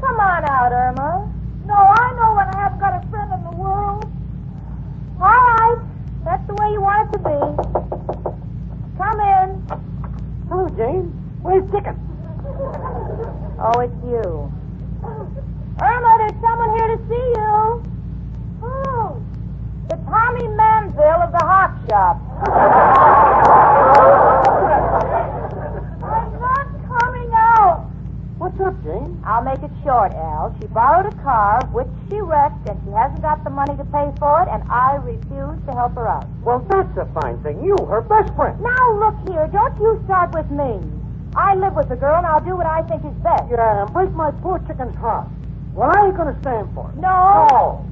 Come 0.00 0.20
on 0.20 0.44
out, 0.50 0.72
Irma. 0.72 1.32
No, 1.66 1.74
I 1.74 2.12
know 2.14 2.34
when 2.36 2.46
I 2.54 2.56
haven't 2.58 2.78
got 2.80 3.02
a 3.04 3.08
friend 3.08 3.32
in 3.32 3.42
the 3.50 3.56
world. 3.56 4.04
All 5.20 5.28
right. 5.28 5.78
That's 6.24 6.46
the 6.46 6.54
way 6.54 6.72
you 6.72 6.80
want 6.80 7.08
it 7.08 7.18
to 7.18 7.18
be. 7.24 7.38
Come 8.98 9.20
in. 9.20 9.66
Hello, 10.48 10.68
Jane. 10.76 11.12
Where's 11.42 11.64
Chicken? 11.70 11.96
Oh, 13.58 13.80
it's 13.80 13.94
you. 14.04 14.52
Irma, 15.82 16.16
there's 16.18 16.40
someone 16.42 16.70
here 16.76 16.88
to 16.96 16.98
see 17.08 17.26
you. 17.36 17.82
Oh, 18.62 19.22
The 19.88 19.96
Tommy 20.08 20.48
Manville 20.48 21.22
of 21.22 21.32
the 21.32 21.44
Hawk 21.44 21.72
Shop. 21.88 22.16
I'm 26.02 26.32
not 26.40 26.66
coming 26.88 27.30
out. 27.34 27.86
What's 28.38 28.58
up, 28.60 28.74
Jane? 28.82 29.22
I'll 29.24 29.42
make 29.44 29.62
it 29.62 29.70
short, 29.84 30.12
Al. 30.12 30.54
She 30.60 30.66
borrowed 30.68 31.06
a 31.12 31.16
car, 31.22 31.60
which 31.72 31.88
she 32.08 32.20
wrecked, 32.20 32.68
and 32.68 32.80
she 32.84 32.90
hasn't 32.90 33.22
got 33.22 33.44
the 33.44 33.50
money 33.50 33.76
to 33.76 33.84
pay 33.84 34.10
for 34.18 34.42
it, 34.42 34.48
and 34.50 34.62
I 34.70 34.96
refuse 34.96 35.58
to 35.66 35.72
help 35.72 35.94
her 35.94 36.08
out. 36.08 36.26
Well, 36.42 36.64
that's 36.76 37.08
a 37.08 37.20
fine 37.20 37.42
thing. 37.42 37.64
You, 37.64 37.76
her 37.88 38.02
best 38.02 38.34
friend. 38.36 38.60
Now, 38.60 38.84
look 39.00 39.16
here. 39.28 39.48
Don't 39.48 39.76
you 39.80 40.00
start 40.04 40.34
with 40.34 40.50
me. 40.50 40.76
I 41.34 41.54
live 41.54 41.74
with 41.74 41.88
the 41.88 41.96
girl, 41.96 42.16
and 42.16 42.26
I'll 42.26 42.44
do 42.44 42.56
what 42.56 42.66
I 42.66 42.82
think 42.82 43.04
is 43.04 43.16
best. 43.24 43.44
Yeah, 43.50 43.84
and 43.84 43.92
break 43.92 44.12
my 44.12 44.30
poor 44.42 44.58
chicken's 44.68 44.96
heart. 44.96 45.28
Well, 45.72 45.92
I 45.94 46.06
ain't 46.06 46.16
going 46.16 46.32
to 46.34 46.40
stand 46.40 46.72
for 46.74 46.90
it. 46.90 46.96
No. 46.96 47.48
No. 47.50 47.86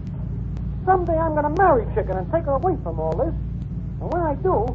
Someday 0.84 1.16
I'm 1.16 1.32
going 1.32 1.48
to 1.48 1.62
marry 1.62 1.84
Chicken 1.94 2.16
and 2.16 2.30
take 2.32 2.44
her 2.44 2.60
away 2.60 2.76
from 2.82 3.00
all 3.00 3.16
this. 3.16 3.32
And 4.00 4.12
when 4.12 4.20
I 4.20 4.34
do, 4.36 4.68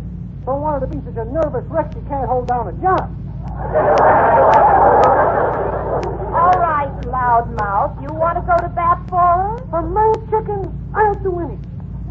don't 0.45 0.61
want 0.61 0.81
her 0.81 0.87
to 0.87 0.89
be 0.89 0.97
such 1.05 1.17
a 1.17 1.25
nervous 1.25 1.65
wreck 1.69 1.93
she 1.93 2.01
can't 2.09 2.25
hold 2.25 2.47
down 2.47 2.67
a 2.67 2.73
job. 2.81 3.05
All 6.33 6.55
right, 6.57 6.89
loudmouth. 7.05 8.01
You 8.01 8.09
want 8.17 8.37
to 8.37 8.45
go 8.45 8.57
to 8.57 8.69
bat 8.73 9.01
for 9.09 9.21
her? 9.21 9.57
For 9.69 9.81
my 9.81 10.13
Chicken, 10.29 10.65
I'll 10.95 11.13
do 11.21 11.39
anything. 11.41 11.58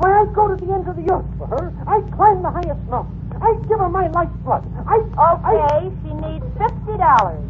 Why, 0.09 0.23
I'd 0.23 0.33
go 0.35 0.49
to 0.49 0.57
the 0.57 0.73
ends 0.73 0.89
of 0.89 0.97
the 0.97 1.05
earth 1.13 1.29
for 1.37 1.47
her. 1.49 1.69
I'd 1.87 2.11
climb 2.17 2.41
the 2.41 2.49
highest 2.51 2.81
mountain. 2.89 3.13
I'd 3.45 3.61
give 3.69 3.79
her 3.79 3.91
my 3.91 4.09
lifeblood. 4.09 4.65
I, 4.89 5.05
Okay, 5.37 5.93
she 6.01 6.15
needs 6.17 6.47
fifty 6.57 6.97
dollars. 6.97 7.45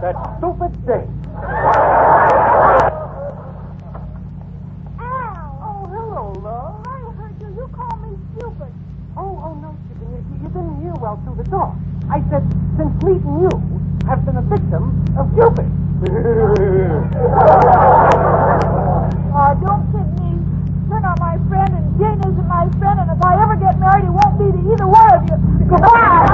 That 0.00 0.14
stupid 0.38 0.70
thing. 0.86 1.10
Al. 5.02 5.50
Oh, 5.66 5.82
hello, 5.90 6.30
love. 6.46 6.78
I 6.86 7.10
heard 7.18 7.34
you. 7.42 7.50
You 7.58 7.66
call 7.74 7.90
me 8.06 8.14
stupid. 8.38 8.70
Oh, 9.16 9.34
oh, 9.42 9.54
no, 9.58 9.74
Chicken. 9.90 10.14
You, 10.14 10.22
you 10.38 10.48
didn't 10.54 10.78
hear 10.80 10.94
well 11.02 11.18
through 11.26 11.42
the 11.42 11.50
door. 11.50 11.74
I 12.08 12.22
said, 12.30 12.46
since 12.78 12.94
meeting 13.02 13.42
you, 13.42 13.50
I've 14.06 14.24
been 14.24 14.36
a 14.38 14.46
victim 14.46 15.02
of 15.18 15.26
Cupid. 15.34 15.66
Oh, 19.34 19.58
don't 19.66 19.82
kid 19.90 20.06
me. 20.22 20.38
You're 20.88 21.00
not 21.00 21.20
my 21.20 21.36
friend, 21.52 21.68
and 21.68 21.84
Jane 22.00 22.16
isn't 22.24 22.48
my 22.48 22.64
friend, 22.80 22.96
and 22.98 23.10
if 23.12 23.20
I 23.22 23.36
ever 23.42 23.56
get 23.60 23.78
married, 23.78 24.08
it 24.08 24.14
won't 24.14 24.40
be 24.40 24.48
to 24.48 24.60
either 24.72 24.88
one 24.88 25.10
of 25.12 25.22
you. 25.28 25.36
Goodbye. 25.68 26.24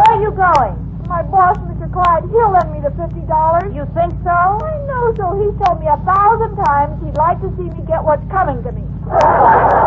Where 0.00 0.10
are 0.16 0.22
you 0.22 0.32
going? 0.32 0.80
my 1.10 1.22
boss, 1.22 1.58
Mr. 1.66 1.90
Clyde, 1.92 2.22
he'll 2.30 2.52
lend 2.54 2.70
me 2.72 2.78
the 2.80 2.90
fifty 3.10 3.26
dollars. 3.26 3.74
You 3.74 3.86
think 3.94 4.12
so? 4.22 4.30
I 4.30 4.74
know 4.86 5.14
so. 5.16 5.26
He's 5.42 5.66
told 5.66 5.80
me 5.80 5.86
a 5.86 5.96
thousand 6.06 6.56
times 6.64 6.98
he'd 7.04 7.16
like 7.16 7.40
to 7.40 7.50
see 7.56 7.64
me 7.64 7.84
get 7.86 8.04
what's 8.04 8.24
coming 8.30 8.62
to 8.62 8.72
me. 8.72 8.82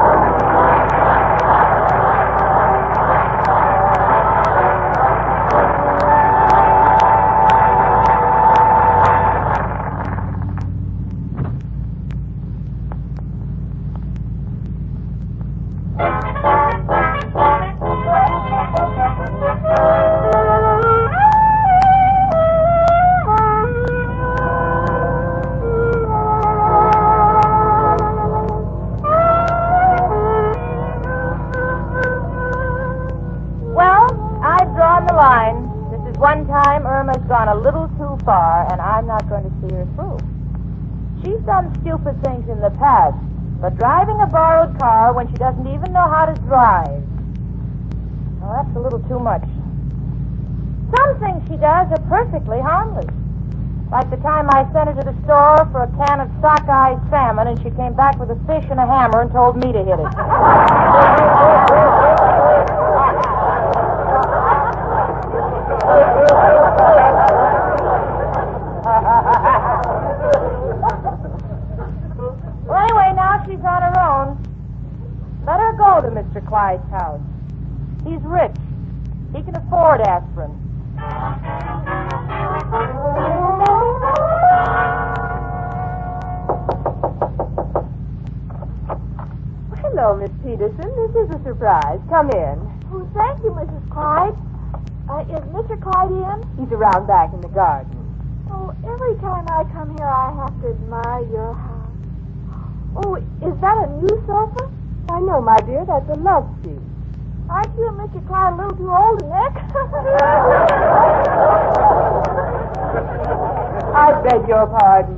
but 43.63 43.77
driving 43.77 44.19
a 44.19 44.27
borrowed 44.27 44.77
car 44.77 45.13
when 45.13 45.25
she 45.31 45.35
doesn't 45.35 45.67
even 45.67 45.93
know 45.93 46.03
how 46.11 46.25
to 46.25 46.33
drive, 46.41 47.01
well, 48.41 48.59
that's 48.59 48.75
a 48.75 48.79
little 48.79 48.99
too 49.07 49.19
much. 49.19 49.41
Some 50.91 51.19
things 51.23 51.41
she 51.47 51.55
does 51.55 51.87
are 51.87 52.03
perfectly 52.11 52.59
harmless. 52.59 53.07
Like 53.89 54.09
the 54.09 54.17
time 54.17 54.49
I 54.51 54.67
sent 54.73 54.89
her 54.89 54.95
to 55.01 55.05
the 55.07 55.15
store 55.23 55.63
for 55.71 55.83
a 55.83 55.91
can 55.95 56.19
of 56.19 56.29
sockeye 56.41 56.99
salmon, 57.09 57.47
and 57.47 57.57
she 57.63 57.71
came 57.71 57.93
back 57.93 58.19
with 58.19 58.31
a 58.31 58.39
fish 58.43 58.67
and 58.69 58.81
a 58.81 58.85
hammer 58.85 59.21
and 59.21 59.31
told 59.31 59.55
me 59.55 59.71
to 59.71 59.79
hit 59.79 59.95
it. 59.95 60.11
now 73.43 73.49
she's 73.49 73.63
on 73.65 73.81
her 73.81 73.99
own. 73.99 74.37
Let 75.45 75.59
her 75.59 75.73
go 75.73 76.01
to 76.01 76.09
Mr. 76.09 76.45
Clyde's 76.47 76.89
house. 76.89 77.21
He's 78.05 78.21
rich. 78.21 78.55
He 79.35 79.41
can 79.43 79.55
afford 79.55 80.01
aspirin. 80.01 80.51
Hello, 82.71 83.63
Hello, 89.81 90.17
Miss 90.17 90.31
Peterson. 90.43 90.89
This 90.95 91.15
is 91.15 91.35
a 91.35 91.43
surprise. 91.43 91.99
Come 92.09 92.29
in. 92.31 92.59
Oh, 92.91 93.09
thank 93.13 93.43
you, 93.43 93.51
Mrs. 93.51 93.89
Clyde. 93.91 94.35
Uh, 95.09 95.21
is 95.29 95.43
Mr. 95.51 95.81
Clyde 95.81 96.11
in? 96.11 96.63
He's 96.63 96.71
around 96.71 97.07
back 97.07 97.33
in 97.33 97.41
the 97.41 97.49
garden. 97.49 97.91
Oh, 98.49 98.73
every 98.85 99.15
time 99.17 99.45
I 99.49 99.63
come 99.73 99.95
here, 99.97 100.07
I 100.07 100.31
have 100.33 100.61
to 100.61 100.69
admire 100.69 101.27
your 101.29 101.53
house. 101.53 101.72
Oh, 102.95 103.15
is 103.15 103.55
that 103.61 103.77
a 103.77 103.87
new 104.01 104.23
sofa? 104.27 104.69
I 105.09 105.19
know, 105.19 105.41
my 105.41 105.59
dear. 105.61 105.83
That's 105.85 106.07
a 106.09 106.15
love 106.21 106.47
seat. 106.63 106.79
Aren't 107.49 107.75
you 107.77 107.87
and 107.89 107.97
Mr. 107.99 108.25
Clyde 108.27 108.53
a 108.53 108.55
little 108.55 108.77
too 108.77 108.91
old 108.91 109.19
to 109.19 109.25
neck? 109.27 109.53
I 113.95 114.11
beg 114.23 114.47
your 114.47 114.65
pardon. 114.67 115.17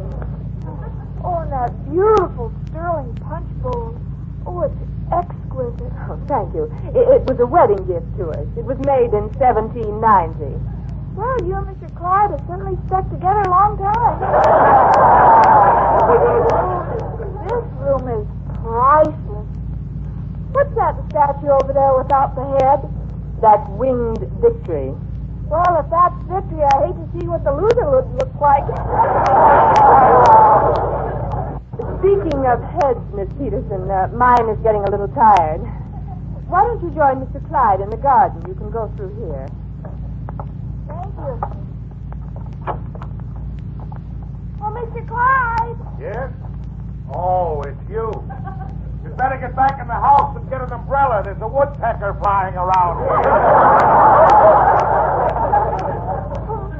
oh, 1.23 1.39
and 1.43 1.51
that 1.51 1.71
beautiful 1.89 2.51
sterling 2.69 3.13
punch 3.15 3.47
bowl. 3.61 3.95
Oh, 4.45 4.61
it's 4.61 4.75
exquisite. 5.11 5.93
Oh, 6.09 6.19
thank 6.27 6.53
you. 6.53 6.63
It, 6.93 7.07
it 7.07 7.29
was 7.29 7.39
a 7.39 7.45
wedding 7.45 7.85
gift 7.87 8.05
to 8.17 8.29
us. 8.31 8.47
It 8.57 8.65
was 8.65 8.77
made 8.85 9.13
in 9.13 9.29
1790. 9.39 10.59
Well, 11.15 11.37
you 11.47 11.55
and 11.55 11.67
Mr. 11.67 11.87
Clyde 11.95 12.31
have 12.31 12.43
certainly 12.47 12.77
stuck 12.87 13.09
together 13.09 13.41
a 13.41 13.49
long 13.49 13.77
time. 13.77 14.19
Oh, 16.07 16.94
this 17.45 17.65
room 17.77 18.05
is 18.09 18.25
priceless. 18.61 19.47
What's 20.51 20.73
that 20.75 20.95
statue 21.09 21.53
over 21.53 21.73
there 21.73 21.93
without 21.93 22.33
the 22.33 22.45
head? 22.57 22.81
That's 23.41 23.67
winged 23.77 24.25
victory. 24.41 24.95
Well, 25.45 25.77
if 25.77 25.85
that's 25.93 26.17
victory, 26.25 26.65
I 26.65 26.89
hate 26.89 26.97
to 26.97 27.07
see 27.13 27.27
what 27.27 27.43
the 27.43 27.53
loser 27.53 27.85
would 27.85 28.09
look 28.17 28.33
like. 28.41 28.65
Speaking 32.01 32.45
of 32.49 32.63
heads, 32.81 33.03
Miss 33.13 33.29
Peterson, 33.37 33.91
uh, 33.91 34.09
mine 34.15 34.49
is 34.49 34.57
getting 34.63 34.81
a 34.81 34.89
little 34.89 35.09
tired. 35.09 35.61
Why 36.49 36.63
don't 36.63 36.81
you 36.81 36.89
join 36.91 37.21
Mr. 37.21 37.45
Clyde 37.49 37.81
in 37.81 37.89
the 37.89 37.97
garden? 37.97 38.41
You 38.47 38.55
can 38.55 38.71
go 38.71 38.91
through 38.95 39.13
here. 39.17 39.47
Thank 40.87 41.13
you. 41.13 41.35
Oh, 44.61 44.71
Mr. 44.73 45.07
Clyde. 45.07 45.77
Yes? 45.99 46.31
Oh, 47.13 47.61
it's 47.61 47.89
you. 47.89 48.09
You'd 49.03 49.17
better 49.17 49.37
get 49.37 49.55
back 49.55 49.79
in 49.79 49.87
the 49.87 49.93
house 49.93 50.35
and 50.35 50.49
get 50.49 50.61
an 50.61 50.71
umbrella. 50.73 51.21
There's 51.23 51.41
a 51.41 51.47
woodpecker 51.47 52.17
flying 52.23 52.55
around 52.55 53.05
here. 53.05 53.21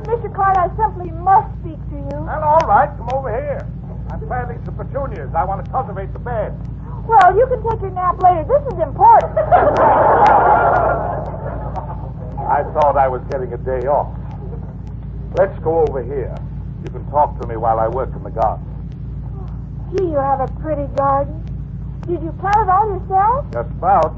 Mr. 0.10 0.34
Clyde, 0.34 0.58
I 0.58 0.70
simply 0.78 1.12
must 1.12 1.54
speak 1.62 1.78
to 1.90 1.98
you. 1.98 2.18
Well, 2.26 2.44
all 2.44 2.66
right, 2.68 2.90
come 2.98 3.10
over 3.14 3.30
here. 3.30 3.62
I'm 4.12 4.20
planting 4.26 4.64
some 4.66 4.76
petunias. 4.76 5.34
I 5.36 5.44
want 5.46 5.64
to 5.66 5.72
cultivate 5.72 6.14
the 6.14 6.20
bed. 6.20 6.54
Well, 7.06 7.38
you 7.38 7.46
can 7.46 7.62
take 7.70 7.82
your 7.82 7.92
nap 7.92 8.22
later. 8.22 8.46
This 8.50 8.62
is 8.74 8.80
important. 8.82 9.38
I 12.46 12.64
thought 12.74 12.98
I 12.98 13.08
was 13.08 13.22
getting 13.30 13.54
a 13.54 13.58
day 13.58 13.86
off. 13.88 14.10
Let's 15.38 15.58
go 15.60 15.86
over 15.88 16.02
here. 16.02 16.34
You 16.84 16.90
can 16.90 17.06
talk 17.12 17.40
to 17.42 17.48
me 17.48 17.58
while 17.58 17.80
I 17.80 17.88
work 17.88 18.10
in 18.16 18.24
the 18.24 18.32
garden. 18.32 18.65
Gee, 19.96 20.04
you 20.04 20.18
have 20.20 20.42
a 20.42 20.48
pretty 20.60 20.88
garden. 20.96 21.40
Did 22.08 22.22
you 22.22 22.32
plant 22.40 22.58
it 22.58 22.70
all 22.70 22.88
yourself? 22.92 23.46
Just 23.54 23.70
about. 23.80 24.14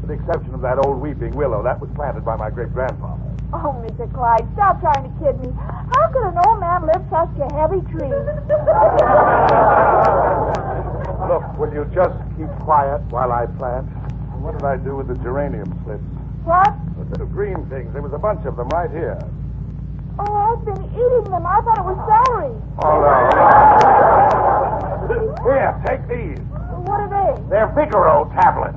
With 0.00 0.08
the 0.08 0.14
exception 0.14 0.54
of 0.54 0.62
that 0.62 0.78
old 0.86 0.98
weeping 1.00 1.32
willow. 1.36 1.62
That 1.62 1.78
was 1.78 1.90
planted 1.94 2.24
by 2.24 2.36
my 2.36 2.48
great 2.48 2.72
grandfather. 2.72 3.20
Oh, 3.52 3.76
Mr. 3.84 4.08
Clyde, 4.14 4.48
stop 4.54 4.80
trying 4.80 5.04
to 5.04 5.10
kid 5.20 5.38
me. 5.44 5.52
How 5.92 6.08
could 6.08 6.24
an 6.24 6.38
old 6.46 6.60
man 6.60 6.86
lift 6.86 7.04
such 7.10 7.28
a 7.36 7.52
heavy 7.52 7.82
tree? 7.92 8.08
Look, 11.28 11.44
will 11.58 11.72
you 11.74 11.84
just 11.92 12.16
keep 12.38 12.48
quiet 12.64 13.02
while 13.10 13.30
I 13.32 13.44
plant? 13.58 13.84
What 14.40 14.52
did 14.56 14.64
I 14.64 14.78
do 14.78 14.96
with 14.96 15.08
the 15.08 15.16
geranium 15.16 15.68
slips? 15.84 16.02
What? 16.44 16.72
The 16.96 17.04
little 17.10 17.26
green 17.26 17.66
things. 17.68 17.92
There 17.92 18.00
was 18.00 18.14
a 18.14 18.18
bunch 18.18 18.46
of 18.46 18.56
them 18.56 18.70
right 18.70 18.90
here. 18.90 19.18
Oh, 20.18 20.32
I've 20.32 20.64
been 20.64 20.82
eating 20.92 21.24
them. 21.30 21.44
I 21.44 21.60
thought 21.60 21.78
it 21.78 21.84
was 21.84 21.98
celery. 22.08 22.54
Oh, 22.82 22.88
all 22.88 23.00
right. 23.00 24.50
Here, 25.10 25.74
take 25.86 26.06
these. 26.08 26.38
What 26.86 27.00
are 27.00 27.08
they? 27.08 27.34
They're 27.60 27.68
Vigoro 27.76 28.24
tablets. 28.32 28.72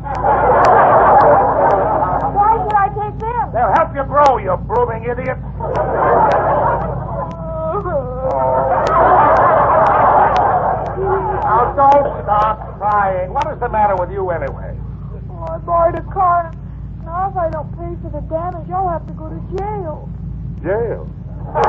Why 2.36 2.52
should 2.60 2.76
I 2.76 2.92
take 2.92 3.16
them? 3.18 3.54
They'll 3.56 3.72
help 3.80 3.96
you 3.96 4.04
grow, 4.04 4.36
you 4.44 4.58
blooming 4.68 5.08
idiot. 5.08 5.40
Now, 11.44 11.74
don't 11.76 12.24
stop 12.24 12.78
crying. 12.78 13.34
What 13.34 13.48
is 13.54 13.60
the 13.60 13.70
matter 13.70 13.96
with 13.96 14.12
you, 14.12 14.30
anyway? 14.32 14.78
Oh, 15.30 15.48
I 15.50 15.58
borrowed 15.60 15.96
a 15.96 16.02
car. 16.12 16.52
Now, 17.06 17.30
if 17.30 17.38
I 17.38 17.50
don't 17.50 17.72
pay 17.78 17.96
for 18.02 18.10
the 18.10 18.22
damage, 18.28 18.70
I'll 18.70 18.90
have 18.90 19.08
to 19.08 19.14
go 19.14 19.30
to 19.30 19.40
jail. 19.58 20.10
Jail. 20.64 21.08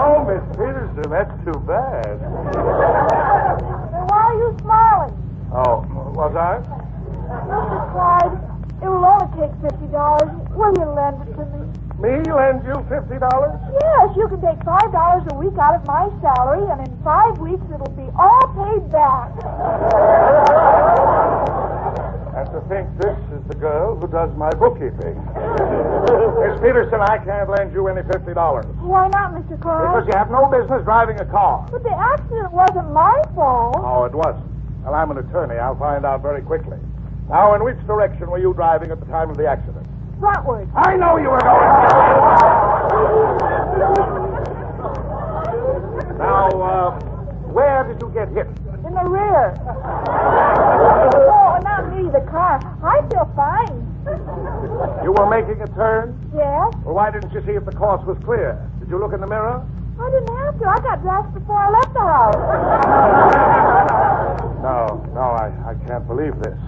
oh, 0.00 0.24
Miss 0.26 0.42
Peterson, 0.58 1.10
that's 1.10 1.32
too 1.44 1.58
bad. 1.66 2.18
Then 3.92 4.04
why 4.10 4.18
are 4.18 4.34
you 4.34 4.56
smiling? 4.60 5.14
I? 6.36 6.60
Mr. 7.48 7.78
Clyde, 7.92 8.34
it 8.82 8.88
will 8.88 9.04
only 9.04 9.28
take 9.36 9.54
fifty 9.60 9.86
dollars. 9.92 10.30
Will 10.56 10.72
you 10.76 10.88
lend 10.92 11.20
it 11.28 11.32
to 11.36 11.44
me? 11.52 11.62
Me 11.98 12.14
lend 12.30 12.62
you 12.62 12.78
fifty 12.88 13.18
dollars? 13.18 13.58
Yes, 13.74 14.14
you 14.16 14.28
can 14.28 14.40
take 14.40 14.62
five 14.64 14.90
dollars 14.92 15.26
a 15.32 15.34
week 15.36 15.56
out 15.58 15.74
of 15.74 15.84
my 15.86 16.08
salary, 16.22 16.62
and 16.70 16.86
in 16.86 16.92
five 17.02 17.38
weeks 17.38 17.64
it'll 17.74 17.90
be 17.98 18.06
all 18.16 18.46
paid 18.54 18.86
back. 18.92 19.34
And 22.38 22.46
to 22.54 22.60
think 22.70 22.86
this 23.02 23.18
is 23.34 23.42
the 23.50 23.56
girl 23.58 23.98
who 23.98 24.06
does 24.06 24.30
my 24.38 24.50
bookkeeping. 24.54 25.18
Miss 26.38 26.54
Peterson, 26.62 27.02
I 27.02 27.18
can't 27.18 27.50
lend 27.50 27.74
you 27.74 27.88
any 27.88 28.06
fifty 28.06 28.32
dollars. 28.32 28.66
Why 28.78 29.08
not, 29.08 29.34
Mr. 29.34 29.58
Clyde? 29.60 29.90
Because 29.90 30.06
you 30.06 30.14
have 30.16 30.30
no 30.30 30.46
business 30.46 30.84
driving 30.84 31.18
a 31.18 31.26
car. 31.26 31.66
But 31.70 31.82
the 31.82 31.90
accident 31.90 32.52
wasn't 32.52 32.92
my 32.94 33.18
fault. 33.34 33.74
Oh, 33.82 34.04
it 34.04 34.14
wasn't. 34.14 34.46
Well, 34.88 34.96
I'm 34.96 35.10
an 35.10 35.18
attorney. 35.18 35.56
I'll 35.60 35.76
find 35.76 36.06
out 36.06 36.22
very 36.22 36.40
quickly. 36.40 36.78
Now, 37.28 37.52
in 37.54 37.62
which 37.62 37.76
direction 37.86 38.30
were 38.30 38.38
you 38.38 38.54
driving 38.54 38.90
at 38.90 38.98
the 38.98 39.04
time 39.04 39.28
of 39.28 39.36
the 39.36 39.46
accident? 39.46 39.86
Frontward. 40.18 40.66
I 40.74 40.96
know 40.96 41.18
you 41.18 41.28
were 41.28 41.44
going. 41.44 41.68
now, 46.16 46.48
uh, 46.48 46.98
where 47.52 47.84
did 47.84 48.00
you 48.00 48.08
get 48.16 48.32
hit? 48.32 48.46
In 48.88 48.94
the 48.96 49.04
rear. 49.04 49.52
oh, 51.28 51.60
not 51.60 51.92
me, 51.94 52.08
the 52.08 52.24
car. 52.30 52.56
I 52.80 53.04
feel 53.12 53.28
fine. 53.36 53.84
You 55.04 55.12
were 55.12 55.28
making 55.28 55.60
a 55.60 55.68
turn? 55.76 56.16
Yes? 56.32 56.72
Well, 56.80 56.94
why 56.94 57.10
didn't 57.10 57.34
you 57.34 57.44
see 57.44 57.52
if 57.52 57.66
the 57.66 57.72
course 57.72 58.00
was 58.06 58.16
clear? 58.24 58.56
Did 58.80 58.88
you 58.88 58.98
look 58.98 59.12
in 59.12 59.20
the 59.20 59.26
mirror? 59.26 59.62
I 60.00 60.10
didn't 60.10 60.34
have 60.34 60.58
to. 60.58 60.66
I 60.66 60.80
got 60.80 61.02
dressed 61.02 61.34
before 61.34 61.58
I 61.58 61.68
left 61.76 61.92
the 61.92 62.00
house. 62.00 63.92
No, 64.62 64.86
no, 65.14 65.20
I, 65.38 65.52
I 65.70 65.74
can't 65.86 66.06
believe 66.06 66.34
this. 66.42 66.58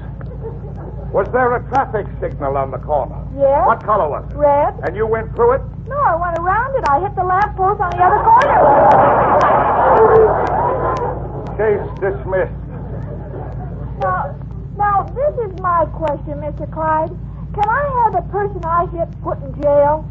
Was 1.11 1.27
there 1.33 1.57
a 1.57 1.63
traffic 1.69 2.07
signal 2.21 2.57
on 2.57 2.71
the 2.71 2.79
corner? 2.79 3.19
Yes? 3.35 3.67
What 3.67 3.83
color 3.83 4.09
was 4.09 4.25
it? 4.31 4.37
Red? 4.37 4.79
And 4.87 4.95
you 4.95 5.07
went 5.07 5.35
through 5.35 5.59
it? 5.59 5.63
No, 5.89 5.99
I 5.99 6.15
went 6.15 6.39
around 6.39 6.71
it. 6.79 6.85
I 6.89 7.01
hit 7.03 7.15
the 7.19 7.25
lamp 7.25 7.57
post 7.57 7.83
on 7.83 7.91
the 7.91 7.99
other 7.99 8.23
corner. 8.23 8.63
Case 11.59 11.83
dismissed. 11.99 12.55
now, 14.01 14.39
now, 14.79 15.03
this 15.11 15.35
is 15.51 15.59
my 15.61 15.85
question, 15.91 16.39
Mr. 16.39 16.71
Clyde. 16.73 17.11
Can 17.55 17.69
I 17.69 17.83
have 18.07 18.13
the 18.15 18.23
person 18.31 18.63
I 18.65 18.87
hit 18.95 19.11
put 19.21 19.43
in 19.43 19.51
jail? 19.61 20.07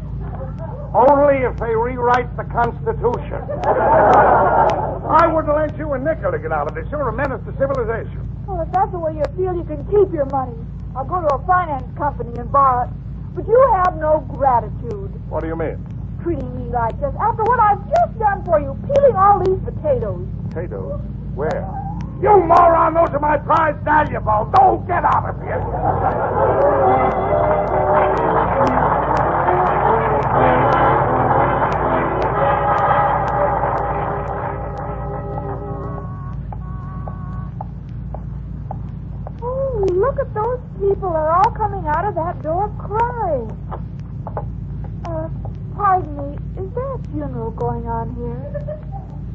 Only 0.92 1.46
if 1.46 1.56
they 1.58 1.74
rewrite 1.74 2.34
the 2.36 2.44
Constitution. 2.44 3.40
I 5.10 5.26
wouldn't 5.26 5.54
lend 5.54 5.78
you 5.78 5.92
a 5.92 5.98
nickel 5.98 6.32
to 6.32 6.38
get 6.38 6.50
out 6.52 6.66
of 6.68 6.74
this. 6.74 6.86
You're 6.90 7.08
a 7.08 7.12
menace 7.12 7.40
to 7.46 7.52
civilization. 7.58 8.26
Well, 8.46 8.60
if 8.62 8.72
that's 8.72 8.90
the 8.90 8.98
way 8.98 9.14
you 9.14 9.22
feel, 9.36 9.54
you 9.54 9.62
can 9.64 9.84
keep 9.86 10.12
your 10.12 10.26
money. 10.26 10.56
I'll 10.96 11.04
go 11.04 11.20
to 11.20 11.34
a 11.34 11.46
finance 11.46 11.86
company 11.96 12.36
and 12.38 12.50
borrow 12.50 12.84
it. 12.84 12.90
But 13.34 13.46
you 13.46 13.72
have 13.84 13.96
no 13.98 14.26
gratitude 14.34 15.14
What 15.30 15.42
do 15.42 15.46
you 15.46 15.56
mean? 15.56 15.78
treating 16.22 16.50
me 16.58 16.68
like 16.70 16.92
this 17.00 17.14
after 17.18 17.42
what 17.44 17.58
I've 17.60 17.80
just 17.88 18.18
done 18.18 18.44
for 18.44 18.60
you, 18.60 18.76
peeling 18.92 19.16
all 19.16 19.38
these 19.42 19.58
potatoes. 19.64 20.26
Potatoes? 20.50 21.00
Where? 21.34 21.64
You 22.20 22.44
moron, 22.44 22.92
those 22.92 23.08
are 23.14 23.20
my 23.20 23.38
prized 23.38 23.78
valuables. 23.84 24.52
Don't 24.54 24.86
get 24.86 25.02
out 25.04 25.30
of 25.30 25.40
here. 25.40 25.64
Oh, 39.42 39.86
look 39.92 40.18
at 40.18 40.32
those 40.34 40.60
people. 40.78 41.12
They're 41.12 41.32
all 41.32 41.50
coming 41.52 41.86
out 41.86 42.04
of 42.04 42.14
that 42.14 42.42
door 42.42 42.68
crying. 42.78 43.48
Uh, 45.06 45.28
pardon 45.76 46.16
me. 46.16 46.36
Is 46.62 46.74
there 46.74 46.94
a 46.94 46.98
funeral 47.10 47.50
going 47.52 47.86
on 47.86 48.14
here? 48.16 48.80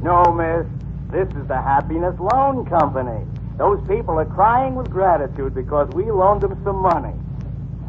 No, 0.04 0.24
miss. 0.34 0.66
This 1.12 1.28
is 1.42 1.45
the 1.56 1.62
Happiness 1.62 2.20
Loan 2.20 2.66
Company. 2.66 3.24
Those 3.58 3.80
people 3.88 4.20
are 4.20 4.26
crying 4.26 4.76
with 4.76 4.90
gratitude 4.92 5.56
because 5.56 5.88
we 5.96 6.12
loaned 6.12 6.42
them 6.42 6.60
some 6.66 6.76
money. 6.84 7.16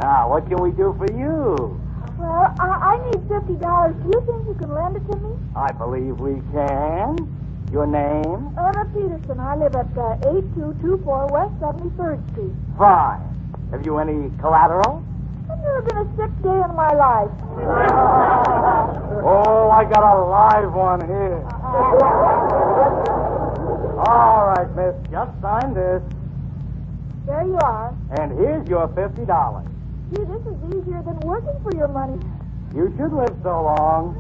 Now, 0.01 0.31
what 0.31 0.47
can 0.47 0.63
we 0.63 0.71
do 0.71 0.95
for 0.97 1.11
you? 1.11 1.75
Well, 2.17 2.55
I, 2.61 2.95
I 2.95 3.11
need 3.11 3.27
fifty 3.27 3.57
dollars. 3.59 3.97
Do 4.05 4.07
you 4.15 4.23
think 4.23 4.47
you 4.47 4.55
can 4.55 4.71
lend 4.73 4.95
it 4.95 5.05
to 5.11 5.19
me? 5.19 5.35
I 5.57 5.73
believe 5.73 6.21
we 6.21 6.39
can. 6.55 7.19
Your 7.73 7.89
name? 7.89 8.55
Irma 8.57 8.87
Peterson. 8.95 9.41
I 9.41 9.57
live 9.57 9.75
at 9.75 9.91
uh, 9.99 10.15
8224 10.63 11.27
West 11.35 11.59
73rd 11.59 12.23
Street. 12.31 12.55
Fine. 12.79 13.19
Have 13.73 13.85
you 13.85 13.99
any 13.99 14.31
collateral? 14.39 15.03
I've 15.51 15.59
never 15.59 15.83
been 15.83 15.99
a 15.99 16.07
sick 16.15 16.31
day 16.47 16.61
in 16.63 16.73
my 16.79 16.93
life. 16.95 17.35
Oh, 19.29 19.71
I 19.71 19.83
got 19.83 20.05
a 20.07 20.23
live 20.23 20.73
one 20.73 21.01
here. 21.01 22.43
All 24.57 24.65
right, 24.65 24.75
miss. 24.77 25.11
Just 25.11 25.33
sign 25.43 25.75
this. 25.75 26.03
There 27.27 27.43
you 27.45 27.59
are. 27.59 27.95
And 28.19 28.33
here's 28.39 28.67
your 28.69 28.89
fifty 28.95 29.27
dollars. 29.27 29.67
Gee, 30.15 30.23
this 30.25 30.41
is 30.47 30.57
easier 30.73 31.03
than 31.03 31.19
working 31.21 31.61
for 31.63 31.75
your 31.77 31.89
money. 31.89 32.19
You 32.75 32.89
should 32.97 33.13
live 33.13 33.37
so 33.43 33.63
long. 33.65 34.17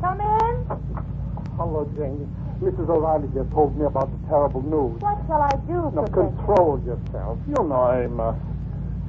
Come 0.00 0.20
in. 0.20 0.54
Hello, 1.56 1.90
Janie. 1.96 2.26
Mrs. 2.62 2.88
O'Reilly 2.88 3.28
just 3.34 3.50
told 3.52 3.76
me 3.78 3.84
about 3.84 4.10
the 4.10 4.28
terrible 4.28 4.62
news. 4.62 5.00
What 5.00 5.18
shall 5.26 5.42
I 5.42 5.50
do, 5.66 5.90
Now, 5.94 6.04
Professor? 6.06 6.34
control 6.36 6.80
yourself. 6.84 7.38
You 7.46 7.54
know 7.68 7.82
I'm. 7.82 8.18
Uh, 8.20 8.34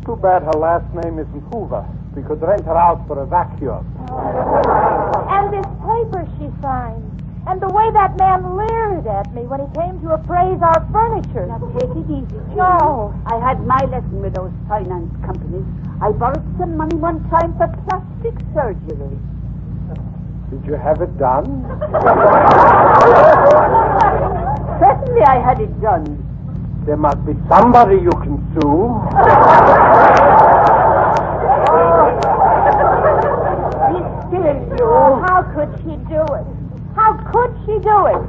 too 0.06 0.16
bad 0.16 0.44
her 0.44 0.58
last 0.58 0.86
name 0.94 1.20
isn't 1.20 1.44
Hoover. 1.54 1.86
We 2.16 2.24
could 2.24 2.42
rent 2.42 2.66
her 2.66 2.78
out 2.78 3.06
for 3.08 3.20
a 3.22 3.26
vacuum. 3.26 3.86
And 5.30 5.54
this 5.54 5.66
paper 5.86 6.28
she 6.38 6.50
signed. 6.62 7.06
And 7.48 7.62
the 7.62 7.70
way 7.70 7.90
that 7.94 8.18
man 8.18 8.58
leered 8.58 9.08
at 9.08 9.34
me 9.34 9.42
when 9.48 9.62
he 9.62 9.70
came 9.74 10.00
to 10.02 10.14
appraise 10.14 10.62
our 10.62 10.86
furniture. 10.92 11.48
Now, 11.48 11.58
take 11.80 11.90
it 11.90 12.06
easy. 12.06 12.38
No. 12.54 13.14
I 13.26 13.40
had 13.40 13.66
my 13.66 13.80
lesson 13.90 14.22
with 14.22 14.36
those 14.36 14.52
finance 14.68 15.10
companies. 15.26 15.66
I 16.02 16.12
borrowed 16.12 16.46
some 16.60 16.78
money 16.78 16.96
one 16.96 17.28
time 17.30 17.58
for 17.58 17.68
plastic 17.90 18.38
surgery. 18.54 19.18
Did 20.52 20.66
you 20.66 20.74
have 20.74 21.02
it 21.02 21.18
done? 21.18 21.66
Certainly 24.80 25.22
I 25.24 25.40
had 25.42 25.60
it 25.62 25.74
done. 25.82 26.06
There 26.86 26.98
must 26.98 27.26
be 27.26 27.34
somebody 27.50 27.96
you 27.98 28.12
can 28.22 28.38
sue. 28.54 28.94
Be 33.90 33.98
still, 34.30 34.58
you. 34.78 34.86
Oh, 34.86 35.22
how 35.28 35.42
could 35.60 35.76
she 35.84 35.96
do 36.08 36.24
it? 36.24 36.48
How 36.96 37.20
could 37.36 37.52
she 37.68 37.76
do 37.84 37.98
it? 38.08 38.24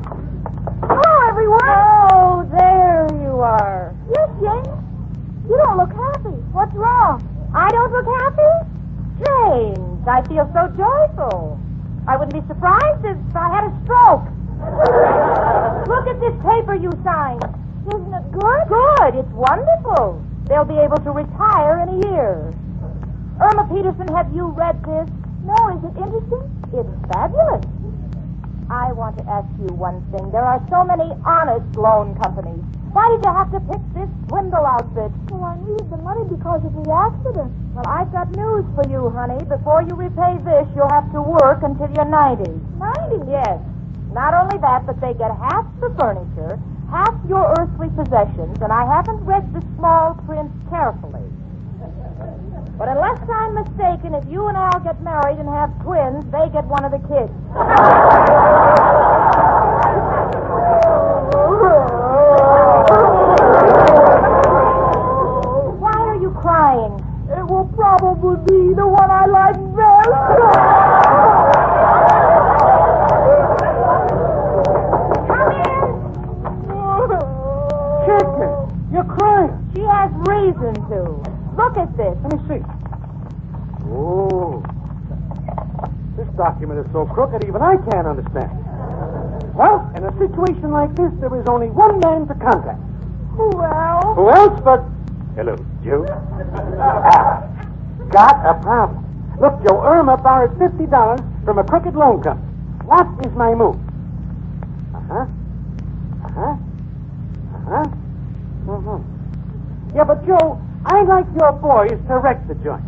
Hello, 0.83 1.29
everyone. 1.31 1.62
Oh, 2.11 2.43
there 2.51 3.07
you 3.23 3.38
are. 3.38 3.95
Yes, 4.11 4.29
Jane. 4.43 4.66
You 5.47 5.55
don't 5.62 5.79
look 5.79 5.95
happy. 5.95 6.35
What's 6.51 6.75
wrong? 6.75 7.23
I 7.55 7.71
don't 7.71 7.93
look 7.95 8.11
happy? 8.19 8.53
James, 9.23 10.03
I 10.11 10.27
feel 10.27 10.51
so 10.51 10.75
joyful. 10.75 11.55
I 12.09 12.16
wouldn't 12.16 12.35
be 12.35 12.43
surprised 12.51 13.07
if 13.07 13.14
I 13.37 13.47
had 13.47 13.71
a 13.71 13.73
stroke. 13.87 14.27
Look 15.87 16.07
at 16.11 16.19
this 16.19 16.35
paper 16.43 16.75
you 16.75 16.90
signed. 17.05 17.45
Isn't 17.95 18.12
it 18.12 18.27
good? 18.33 18.62
Good. 18.66 19.14
It's 19.23 19.33
wonderful. 19.33 20.25
They'll 20.49 20.64
be 20.64 20.79
able 20.79 20.99
to 20.99 21.11
retire 21.12 21.79
in 21.87 21.88
a 21.90 22.09
year. 22.11 22.53
Irma 23.40 23.69
Peterson, 23.71 24.09
have 24.16 24.35
you 24.35 24.49
read 24.49 24.83
this? 24.83 25.07
No, 25.45 25.57
is 25.77 25.85
it 25.85 25.97
interesting? 25.97 26.60
It's 26.71 26.95
fabulous. 27.11 27.67
I 28.71 28.95
want 28.95 29.19
to 29.19 29.27
ask 29.27 29.51
you 29.59 29.75
one 29.75 29.99
thing. 30.15 30.31
There 30.31 30.47
are 30.47 30.63
so 30.71 30.87
many 30.87 31.11
honest 31.27 31.67
loan 31.75 32.15
companies. 32.23 32.63
Why 32.95 33.11
did 33.11 33.27
you 33.27 33.33
have 33.35 33.51
to 33.51 33.61
pick 33.67 33.83
this 33.91 34.07
swindle 34.31 34.63
outfit? 34.63 35.11
Well, 35.35 35.43
I 35.51 35.59
needed 35.67 35.91
the 35.91 35.99
money 35.99 36.23
because 36.31 36.63
of 36.63 36.71
the 36.71 36.87
accident. 36.87 37.51
Well, 37.75 37.87
I've 37.91 38.15
got 38.15 38.31
news 38.39 38.63
for 38.79 38.87
you, 38.87 39.11
honey. 39.11 39.43
Before 39.51 39.83
you 39.83 39.99
repay 39.99 40.39
this, 40.47 40.71
you'll 40.79 40.95
have 40.95 41.11
to 41.11 41.23
work 41.23 41.67
until 41.67 41.91
you're 41.91 42.07
90. 42.07 42.47
90? 42.79 43.27
Yes. 43.27 43.59
Not 44.15 44.35
only 44.35 44.59
that, 44.63 44.87
but 44.87 45.03
they 45.03 45.15
get 45.15 45.35
half 45.35 45.67
the 45.83 45.91
furniture, 45.99 46.55
half 46.91 47.15
your 47.27 47.51
earthly 47.59 47.91
possessions, 47.99 48.59
and 48.63 48.71
I 48.71 48.87
haven't 48.87 49.27
read 49.27 49.47
the 49.55 49.63
small 49.75 50.15
print 50.27 50.51
carefully. 50.71 51.30
But 52.81 52.88
unless 52.88 53.21
I'm 53.29 53.53
mistaken, 53.57 54.14
if 54.14 54.25
you 54.27 54.47
and 54.47 54.57
Al 54.57 54.81
get 54.81 55.03
married 55.03 55.37
and 55.38 55.47
have 55.51 55.71
twins, 55.83 56.25
they 56.33 56.49
get 56.49 56.64
one 56.64 56.83
of 56.83 56.93
the 56.93 56.99
kids. 57.12 57.31
Why 65.79 65.93
are 65.93 66.16
you 66.16 66.31
crying? 66.40 66.99
It 67.29 67.47
will 67.47 67.71
probably 67.77 68.37
be 68.49 68.73
the 68.73 68.88
one 68.88 69.11
I 69.11 69.27
like 69.27 69.61
best. 69.77 70.09
Come 75.29 75.53
in. 75.53 76.01
Chicken, 78.07 78.51
you're 78.90 79.05
crying. 79.05 79.53
She 79.75 79.83
has 79.83 80.11
reason 80.27 80.73
to. 80.88 81.39
Look 81.61 81.77
at 81.77 81.94
this. 81.94 82.16
Let 82.25 82.33
me 82.33 82.38
see. 82.49 82.62
Oh. 83.92 84.64
This 86.16 86.27
document 86.35 86.81
is 86.81 86.90
so 86.90 87.05
crooked, 87.05 87.44
even 87.44 87.61
I 87.61 87.77
can't 87.90 88.07
understand. 88.07 88.49
Well, 89.55 89.92
in 89.94 90.05
a 90.05 90.12
situation 90.16 90.70
like 90.70 90.96
this, 90.96 91.12
there 91.20 91.29
is 91.38 91.44
only 91.49 91.68
one 91.68 92.01
man 92.01 92.27
to 92.29 92.35
contact. 92.35 92.81
Who 93.37 93.53
well, 93.53 94.14
Who 94.16 94.31
else 94.31 94.59
but. 94.64 94.81
Hello, 95.37 95.55
Joe. 95.85 96.09
Ah, 96.81 97.44
got 98.09 98.40
a 98.40 98.55
problem. 98.62 99.05
Look, 99.38 99.61
Joe, 99.62 99.85
Irma 99.85 100.16
borrowed 100.16 100.57
$50 100.59 101.44
from 101.44 101.59
a 101.59 101.64
crooked 101.64 101.94
loan 101.94 102.23
company. 102.23 102.49
What 102.88 103.07
is 103.27 103.33
my 103.37 103.55
move? 103.55 103.77
Uh 104.94 105.01
huh. 105.12 105.27
Uh 106.25 106.33
huh. 106.33 106.57
Uh 107.53 107.61
huh. 107.68 107.85
Mm-hmm. 108.64 109.96
Yeah, 109.96 110.05
but 110.05 110.25
Joe, 110.27 110.61
I'd 110.87 111.07
like 111.07 111.27
your 111.38 111.53
boys 111.53 111.99
to 112.09 112.19
wreck 112.19 112.47
the 112.49 112.55
joint. 112.57 112.83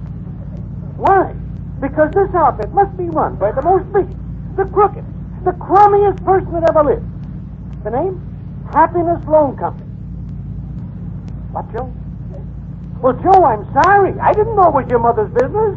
Why? 0.96 1.34
Because 1.80 2.10
this 2.12 2.32
outfit 2.34 2.72
must 2.72 2.96
be 2.96 3.04
run 3.04 3.36
by 3.36 3.52
the 3.52 3.62
most 3.62 3.84
vicious, 3.92 4.14
the 4.56 4.64
crooked, 4.64 5.04
the 5.44 5.52
crummiest 5.52 6.24
person 6.24 6.52
that 6.52 6.70
ever 6.70 6.84
lived. 6.84 7.04
The 7.84 7.90
name? 7.90 8.20
Happiness 8.72 9.22
Loan 9.26 9.56
Company. 9.56 9.90
What, 11.52 11.70
Joe? 11.72 11.92
Well, 13.02 13.14
Joe, 13.14 13.44
I'm 13.44 13.66
sorry. 13.74 14.18
I 14.20 14.32
didn't 14.32 14.54
know 14.56 14.68
it 14.68 14.74
was 14.74 14.86
your 14.88 15.00
mother's 15.00 15.30
business. 15.34 15.76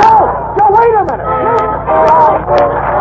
Joe, 0.00 0.56
Joe, 0.58 0.70
wait 0.72 0.94
a 0.96 1.04
minute. 1.04 2.95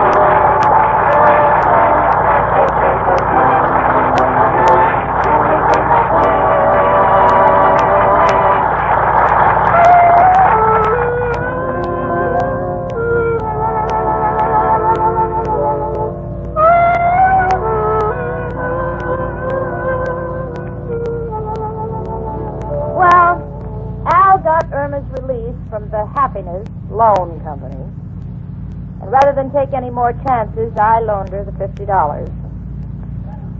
Than 29.36 29.52
take 29.52 29.74
any 29.74 29.90
more 29.90 30.14
chances, 30.26 30.72
I 30.80 31.00
loaned 31.00 31.30
her 31.30 31.44
the 31.44 31.52
$50. 31.52 31.86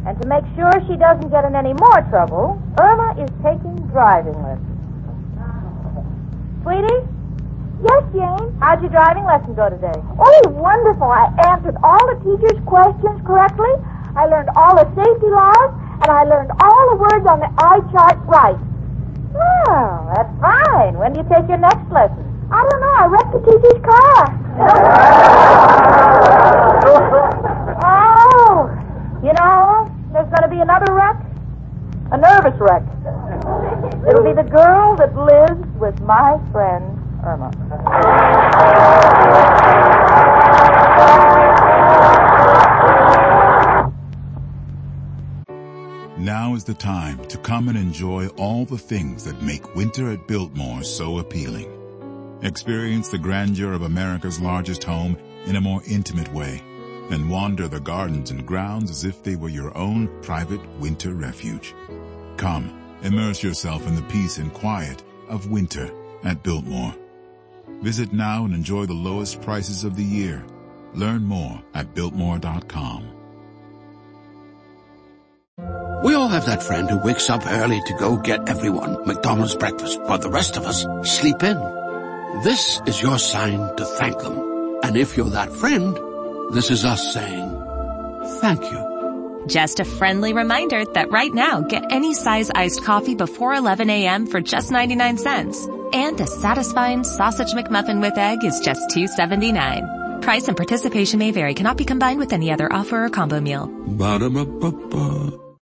And 0.06 0.22
to 0.22 0.28
make 0.28 0.46
sure 0.56 0.72
she 0.88 0.96
doesn't 0.96 1.30
get 1.30 1.46
in 1.46 1.56
any 1.56 1.74
more 1.74 2.00
trouble, 2.10 2.62
Irma 2.80 3.20
is 3.20 3.30
taking 3.44 3.76
driving 3.90 4.38
lessons. 4.42 4.78
Sweetie, 6.62 7.02
yes, 7.84 8.04
Jane. 8.14 8.54
how'd 8.62 8.82
your 8.82 8.90
driving 8.94 9.26
lesson 9.26 9.54
go 9.54 9.70
today? 9.70 9.98
Oh, 10.18 10.42
wonderful. 10.50 11.10
I 11.10 11.30
answered 11.50 11.76
all 11.84 12.02
the 12.14 12.18
teacher's 12.22 12.62
questions 12.66 13.22
correctly. 13.26 13.70
I 14.16 14.26
learned 14.30 14.50
all 14.56 14.78
the 14.78 14.88
safety 14.96 15.28
laws, 15.28 15.74
and 16.02 16.10
I 16.10 16.24
learned 16.24 16.52
all 16.62 16.84
the 16.94 16.98
words 17.02 17.26
on 17.28 17.40
the 17.42 17.52
eye 17.58 17.82
chart 17.92 18.18
right. 18.26 18.58
Oh, 19.36 20.14
that's 20.16 20.34
fine. 20.40 20.98
When 20.98 21.14
do 21.14 21.22
you 21.22 21.28
take 21.28 21.50
your 21.50 21.58
next 21.58 21.90
lesson? 21.92 22.24
I 22.54 22.62
don't 22.62 22.82
know. 22.82 22.96
I 22.96 23.06
wrecked 23.10 23.34
the 23.34 23.42
teacher's 23.42 23.82
car. 23.84 24.45
Oh, 27.84 28.70
you 29.24 29.34
know, 29.34 29.92
there's 30.14 30.30
going 30.30 30.44
to 30.44 30.50
be 30.50 30.60
another 30.60 30.94
wreck. 30.94 31.18
A 32.12 32.18
nervous 32.18 32.58
wreck. 32.60 32.84
It'll 34.08 34.24
be 34.24 34.34
the 34.34 34.48
girl 34.50 34.96
that 34.96 35.16
lives 35.16 35.68
with 35.78 36.00
My 36.02 36.40
friend 36.52 37.02
Irma. 37.26 37.52
Now 46.18 46.56
is 46.56 46.64
the 46.64 46.74
time 46.74 47.26
to 47.26 47.38
come 47.38 47.68
and 47.68 47.78
enjoy 47.78 48.28
all 48.38 48.66
the 48.66 48.78
things 48.78 49.26
that 49.26 49.42
make 49.42 49.76
winter 49.76 50.10
at 50.12 50.28
Biltmore 50.28 50.84
so 50.84 51.20
appealing. 51.20 51.85
Experience 52.42 53.10
the 53.10 53.18
grandeur 53.18 53.74
of 53.74 53.84
America's 53.84 54.40
largest 54.40 54.84
home 54.84 55.18
in 55.46 55.56
a 55.56 55.62
more 55.62 55.82
intimate 55.88 56.32
way 56.34 56.62
and 57.10 57.30
wander 57.30 57.68
the 57.68 57.80
gardens 57.80 58.32
and 58.32 58.46
grounds 58.46 58.92
as 58.92 59.04
if 59.04 59.24
they 59.24 59.36
were 59.36 59.50
your 59.50 59.76
own 59.78 60.10
private 60.22 60.62
winter 60.80 61.14
refuge. 61.14 61.74
Come, 62.38 62.98
immerse 63.04 63.42
yourself 63.42 63.88
in 63.88 63.96
the 63.96 64.02
peace 64.04 64.38
and 64.38 64.54
quiet 64.54 65.04
of 65.30 65.50
winter 65.50 65.90
at 66.24 66.44
Biltmore. 66.44 66.96
Visit 67.82 68.12
now 68.12 68.46
and 68.46 68.54
enjoy 68.54 68.86
the 68.86 68.94
lowest 68.94 69.42
prices 69.42 69.84
of 69.84 69.96
the 69.96 70.04
year. 70.04 70.44
Learn 70.94 71.24
more 71.24 71.62
at 71.74 71.94
Biltmore.com. 71.94 73.12
We 76.04 76.14
all 76.14 76.28
have 76.28 76.46
that 76.46 76.62
friend 76.62 76.90
who 76.90 77.00
wakes 77.00 77.30
up 77.30 77.48
early 77.48 77.82
to 77.82 77.94
go 77.94 78.18
get 78.18 78.50
everyone 78.50 79.08
McDonald's 79.08 79.56
breakfast, 79.56 80.00
while 80.02 80.20
the 80.20 80.30
rest 80.30 80.58
of 80.58 80.66
us 80.66 80.86
sleep 81.04 81.42
in. 81.42 81.85
This 82.44 82.82
is 82.86 83.02
your 83.02 83.18
sign 83.18 83.76
to 83.78 83.86
thank 83.86 84.20
them. 84.20 84.80
And 84.84 84.98
if 84.98 85.16
you're 85.18 85.30
that 85.30 85.52
friend, 85.54 85.98
this 86.54 86.70
is 86.70 86.86
us 86.86 87.14
saying 87.14 87.50
thank 88.42 88.62
you. 88.62 89.46
Just 89.48 89.80
a 89.80 89.86
friendly 89.86 90.34
reminder 90.34 90.84
that 90.86 91.12
right 91.12 91.34
now, 91.34 91.62
get 91.62 91.92
any 91.92 92.14
size 92.14 92.52
iced 92.54 92.84
coffee 92.84 93.16
before 93.16 93.54
11 93.54 93.90
a.m. 93.90 94.26
for 94.26 94.42
just 94.42 94.72
99 94.72 95.18
cents. 95.18 95.66
And 95.94 96.20
a 96.20 96.28
satisfying 96.28 97.04
sausage 97.04 97.54
McMuffin 97.54 98.02
with 98.02 98.18
egg 98.18 98.44
is 98.44 98.60
just 98.60 98.90
$2.79. 98.90 100.22
Price 100.22 100.48
and 100.48 100.58
participation 100.58 101.20
may 101.20 101.32
vary. 101.32 101.54
Cannot 101.54 101.78
be 101.78 101.86
combined 101.86 102.20
with 102.20 102.34
any 102.34 102.52
other 102.52 102.72
offer 102.72 103.06
or 103.06 103.10
combo 103.10 103.40
meal. 103.40 103.68
Ba-da-ba-ba-ba. 103.68 105.45